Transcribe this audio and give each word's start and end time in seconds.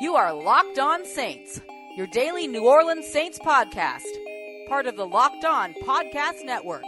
You 0.00 0.14
are 0.14 0.32
Locked 0.32 0.78
On 0.78 1.04
Saints, 1.04 1.60
your 1.94 2.06
daily 2.06 2.46
New 2.46 2.66
Orleans 2.66 3.06
Saints 3.06 3.38
podcast, 3.38 4.06
part 4.66 4.86
of 4.86 4.96
the 4.96 5.06
Locked 5.06 5.44
On 5.44 5.74
Podcast 5.84 6.42
Network. 6.42 6.84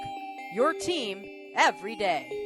Your 0.54 0.72
team 0.72 1.22
every 1.54 1.94
day. 1.94 2.42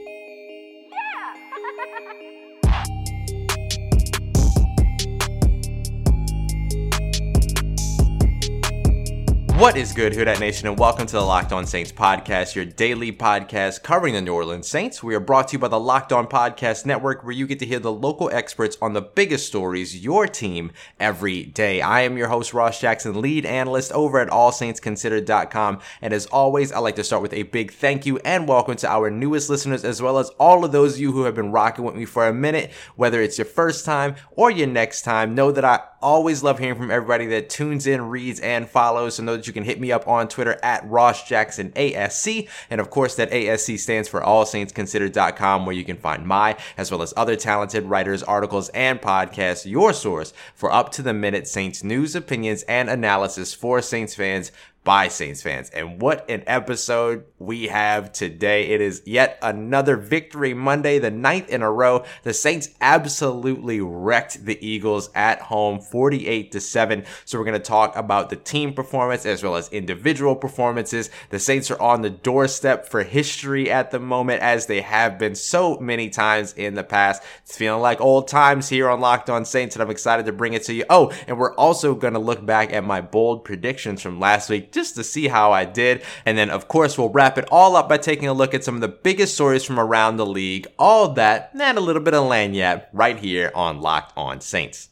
What 9.57 9.79
is 9.79 9.95
good, 9.95 10.15
Who 10.15 10.23
Dat 10.23 10.39
Nation, 10.39 10.69
and 10.69 10.79
welcome 10.79 11.07
to 11.07 11.13
the 11.15 11.23
Locked 11.23 11.51
On 11.51 11.65
Saints 11.65 11.91
podcast, 11.91 12.55
your 12.55 12.67
daily 12.67 13.11
podcast 13.11 13.83
covering 13.83 14.13
the 14.13 14.21
New 14.21 14.35
Orleans 14.35 14.69
Saints. 14.69 15.03
We 15.03 15.15
are 15.15 15.21
brought 15.21 15.49
to 15.49 15.53
you 15.55 15.59
by 15.59 15.69
the 15.69 15.81
Locked 15.81 16.13
On 16.13 16.27
Podcast 16.27 16.85
Network, 16.85 17.25
where 17.25 17.33
you 17.33 17.47
get 17.47 17.59
to 17.61 17.67
hear 17.67 17.79
the 17.79 17.91
local 17.91 18.29
experts 18.29 18.77
on 18.83 18.93
the 18.93 19.01
biggest 19.01 19.47
stories, 19.47 20.05
your 20.05 20.27
team, 20.27 20.73
every 21.01 21.45
day. 21.45 21.81
I 21.81 22.03
am 22.03 22.19
your 22.19 22.29
host, 22.29 22.53
Ross 22.53 22.79
Jackson, 22.79 23.19
lead 23.23 23.47
analyst 23.47 23.93
over 23.93 24.19
at 24.19 24.29
AllSaintsConsidered.com. 24.29 25.81
And 26.03 26.13
as 26.13 26.27
always, 26.27 26.71
I'd 26.71 26.81
like 26.81 26.97
to 26.97 27.05
start 27.05 27.23
with 27.23 27.33
a 27.33 27.45
big 27.45 27.73
thank 27.73 28.05
you 28.05 28.19
and 28.27 28.47
welcome 28.47 28.77
to 28.77 28.89
our 28.91 29.11
newest 29.11 29.49
listeners, 29.49 29.87
as 29.87 30.03
well 30.03 30.19
as 30.19 30.29
all 30.39 30.67
of 30.67 30.73
those 30.73 30.97
of 30.97 31.01
you 31.01 31.13
who 31.13 31.23
have 31.23 31.35
been 31.35 31.51
rocking 31.51 31.87
with 31.87 31.95
me 31.95 32.05
for 32.05 32.29
a 32.29 32.35
minute, 32.35 32.73
whether 32.97 33.23
it's 33.23 33.39
your 33.39 33.47
first 33.47 33.87
time 33.87 34.17
or 34.33 34.51
your 34.51 34.67
next 34.67 35.01
time. 35.01 35.35
Know 35.35 35.51
that 35.51 35.65
I 35.65 35.81
always 36.03 36.43
love 36.43 36.59
hearing 36.59 36.77
from 36.77 36.91
everybody 36.91 37.27
that 37.27 37.49
tunes 37.49 37.87
in, 37.87 38.03
reads, 38.03 38.39
and 38.41 38.69
follows. 38.69 39.17
So 39.17 39.23
know 39.23 39.37
that 39.37 39.47
you 39.47 39.53
can 39.57 39.65
hit 39.65 39.81
me 39.81 39.91
up 39.91 40.07
on 40.07 40.29
Twitter 40.29 40.59
at 40.63 40.87
Ross 40.89 41.27
Jackson 41.27 41.73
ASC. 41.73 42.49
And 42.71 42.81
of 42.81 42.91
course, 42.91 43.17
that 43.17 43.31
ASC 43.31 43.79
stands 43.79 44.09
for 44.09 44.21
AllSaintsConsidered.com, 44.21 45.65
where 45.65 45.75
you 45.75 45.85
can 45.85 45.97
find 45.97 46.27
my, 46.27 46.57
as 46.77 46.91
well 46.91 47.03
as 47.03 47.15
other 47.17 47.37
talented 47.37 47.85
writers, 47.85 48.23
articles, 48.23 48.69
and 48.71 49.01
podcasts, 49.01 49.69
your 49.69 49.93
source 49.93 50.33
for 50.55 50.71
up 50.71 50.93
to 50.93 51.03
the 51.03 51.15
minute 51.15 51.49
Saints 51.49 51.83
news, 51.83 52.15
opinions, 52.15 52.63
and 52.65 52.91
analysis 52.91 53.55
for 53.55 53.81
Saints 53.81 54.15
fans 54.15 54.53
by 54.87 55.09
Saints 55.09 55.43
fans. 55.43 55.69
And 55.71 56.01
what 56.01 56.31
an 56.31 56.45
episode 56.47 57.25
we 57.41 57.65
have 57.65 58.13
today. 58.13 58.69
It 58.69 58.81
is 58.81 59.03
yet 59.05 59.37
another 59.43 59.97
victory 59.97 60.55
Monday, 60.55 61.01
the 61.01 61.11
ninth 61.11 61.49
in 61.49 61.61
a 61.61 61.71
row. 61.71 62.05
The 62.23 62.33
Saints 62.33 62.69
absolutely 62.81 63.81
wrecked 63.81 64.45
the 64.45 64.65
Eagles 64.65 65.11
at 65.13 65.41
home 65.41 65.81
48 65.81 66.53
to 66.53 66.61
7. 66.61 67.05
So 67.25 67.37
we're 67.37 67.45
going 67.45 67.55
to 67.55 67.59
talk 67.59 67.97
about 67.97 68.31
the 68.31 68.37
team 68.37 68.75
performance 68.75 69.27
as 69.27 69.43
well 69.43 69.57
as 69.57 69.69
individual 69.71 70.37
performances. 70.37 71.11
The 71.31 71.41
Saints 71.41 71.69
are 71.73 71.83
on 71.83 72.03
the 72.03 72.11
doorstep 72.11 72.89
for 72.89 73.03
history 73.03 73.69
at 73.69 73.91
the 73.91 73.99
moment 73.99 74.41
as 74.41 74.67
they 74.67 74.83
have 74.83 75.19
been 75.19 75.35
so 75.35 75.81
many 75.81 76.11
times 76.11 76.53
in 76.53 76.75
the 76.75 76.85
past. 76.85 77.25
It's 77.43 77.57
feeling 77.57 77.83
like 77.83 78.01
old 78.01 78.29
times 78.29 78.69
here 78.69 78.89
on 78.89 79.01
Locked 79.01 79.31
On 79.31 79.45
Saints 79.45 79.75
and 79.75 79.83
I'm 79.83 79.91
excited 79.91 80.27
to 80.27 80.33
bring 80.33 80.53
it 80.53 80.63
to 80.67 80.73
you. 80.73 80.85
Oh, 80.89 81.13
and 81.27 81.41
we're 81.41 81.55
also 81.55 81.97
going 81.97 82.15
to 82.15 82.21
look 82.21 82.47
back 82.47 82.73
at 82.73 82.85
my 82.85 83.01
bold 83.01 83.45
predictions 83.45 84.01
from 84.01 84.21
last 84.21 84.49
week 84.49 84.75
just 84.77 84.95
to 84.95 85.03
see 85.03 85.27
how 85.27 85.51
I 85.51 85.65
did. 85.65 86.05
And 86.25 86.39
then, 86.39 86.51
of 86.51 86.69
course, 86.69 86.97
we'll 86.97 87.09
wrap 87.09 87.39
it 87.39 87.49
all 87.51 87.75
up 87.75 87.89
by 87.89 87.97
taking 87.97 88.29
a 88.29 88.33
look 88.33 88.55
at 88.55 88.63
some 88.63 88.77
of 88.77 88.81
the 88.83 88.89
biggest 88.89 89.35
stories 89.35 89.65
from 89.65 89.81
around 89.81 90.19
the 90.19 90.27
league, 90.27 90.69
all 90.79 91.09
that, 91.15 91.51
and 91.59 91.79
a 91.79 91.81
little 91.81 92.03
bit 92.03 92.15
of 92.15 92.25
lagniappe 92.25 92.87
right 92.93 93.19
here 93.19 93.51
on 93.55 93.81
Locked 93.81 94.13
On 94.17 94.41
Saints. 94.41 94.91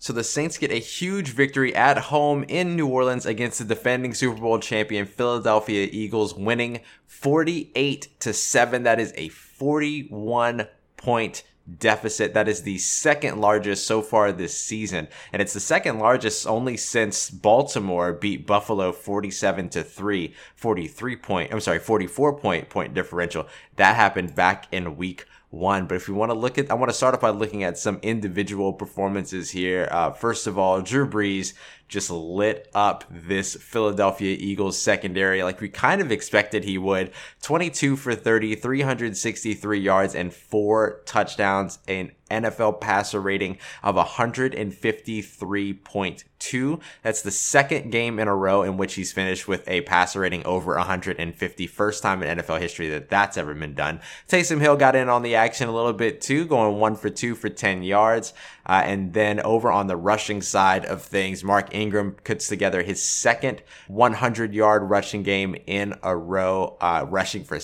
So 0.00 0.12
the 0.12 0.24
Saints 0.24 0.58
get 0.58 0.70
a 0.70 0.76
huge 0.76 1.30
victory 1.30 1.74
at 1.74 1.98
home 1.98 2.44
in 2.48 2.76
New 2.76 2.86
Orleans 2.86 3.26
against 3.26 3.58
the 3.58 3.64
defending 3.64 4.14
Super 4.14 4.40
Bowl 4.40 4.58
champion 4.58 5.04
Philadelphia 5.04 5.88
Eagles, 5.90 6.34
winning 6.34 6.80
48 7.06 8.08
to 8.20 8.32
7. 8.32 8.82
That 8.84 9.00
is 9.00 9.12
a 9.16 9.28
41 9.28 10.68
point 10.96 11.42
deficit. 11.78 12.34
That 12.34 12.48
is 12.48 12.62
the 12.62 12.78
second 12.78 13.40
largest 13.40 13.86
so 13.86 14.02
far 14.02 14.32
this 14.32 14.58
season. 14.58 15.08
And 15.32 15.42
it's 15.42 15.52
the 15.52 15.60
second 15.60 15.98
largest 15.98 16.46
only 16.46 16.76
since 16.76 17.30
Baltimore 17.30 18.12
beat 18.12 18.46
Buffalo 18.46 18.92
47 18.92 19.68
to 19.70 19.82
3, 19.82 20.34
43 20.54 21.16
point, 21.16 21.52
I'm 21.52 21.60
sorry, 21.60 21.78
44 21.78 22.38
point 22.38 22.68
point 22.68 22.94
differential. 22.94 23.46
That 23.76 23.96
happened 23.96 24.34
back 24.34 24.66
in 24.72 24.96
week 24.96 25.26
one. 25.50 25.86
But 25.86 25.96
if 25.96 26.08
we 26.08 26.14
want 26.14 26.30
to 26.30 26.38
look 26.38 26.58
at, 26.58 26.70
I 26.70 26.74
want 26.74 26.90
to 26.90 26.96
start 26.96 27.14
off 27.14 27.20
by 27.20 27.30
looking 27.30 27.62
at 27.62 27.78
some 27.78 27.98
individual 28.02 28.72
performances 28.72 29.50
here. 29.50 29.88
Uh, 29.90 30.10
first 30.10 30.46
of 30.46 30.58
all, 30.58 30.80
Drew 30.80 31.08
Brees 31.08 31.54
just 31.88 32.10
lit 32.10 32.68
up 32.74 33.04
this 33.08 33.54
Philadelphia 33.54 34.36
Eagles 34.38 34.76
secondary 34.80 35.42
like 35.42 35.60
we 35.60 35.68
kind 35.68 36.00
of 36.00 36.10
expected 36.10 36.64
he 36.64 36.78
would. 36.78 37.12
22 37.42 37.96
for 37.96 38.14
30, 38.14 38.56
363 38.56 39.78
yards 39.78 40.14
and 40.14 40.34
four 40.34 41.02
touchdowns, 41.06 41.78
an 41.86 42.12
NFL 42.30 42.80
passer 42.80 43.20
rating 43.20 43.58
of 43.82 43.96
153.2. 43.96 46.80
That's 47.02 47.22
the 47.22 47.30
second 47.30 47.90
game 47.90 48.18
in 48.18 48.28
a 48.28 48.34
row 48.34 48.62
in 48.62 48.76
which 48.76 48.94
he's 48.94 49.12
finished 49.12 49.48
with 49.48 49.66
a 49.68 49.80
passer 49.82 50.20
rating 50.20 50.44
over 50.44 50.74
150. 50.74 51.66
First 51.66 52.02
time 52.02 52.22
in 52.22 52.38
NFL 52.38 52.60
history 52.60 52.88
that 52.90 53.08
that's 53.08 53.36
ever 53.36 53.54
been 53.54 53.74
done. 53.74 54.00
Taysom 54.28 54.60
Hill 54.60 54.76
got 54.76 54.96
in 54.96 55.08
on 55.08 55.22
the 55.22 55.34
action 55.34 55.68
a 55.68 55.74
little 55.74 55.92
bit 55.92 56.20
too, 56.20 56.46
going 56.46 56.78
one 56.78 56.96
for 56.96 57.10
two 57.10 57.34
for 57.34 57.48
10 57.48 57.82
yards. 57.82 58.32
Uh, 58.66 58.82
and 58.84 59.12
then 59.12 59.40
over 59.40 59.70
on 59.70 59.86
the 59.86 59.96
rushing 59.96 60.42
side 60.42 60.84
of 60.84 61.02
things, 61.02 61.44
Mark 61.44 61.72
Ingram 61.72 62.16
puts 62.24 62.48
together 62.48 62.82
his 62.82 63.02
second 63.02 63.62
100 63.86 64.54
yard 64.54 64.90
rushing 64.90 65.22
game 65.22 65.56
in 65.66 65.94
a 66.02 66.16
row, 66.16 66.76
uh, 66.80 67.06
rushing 67.08 67.44
for 67.44 67.60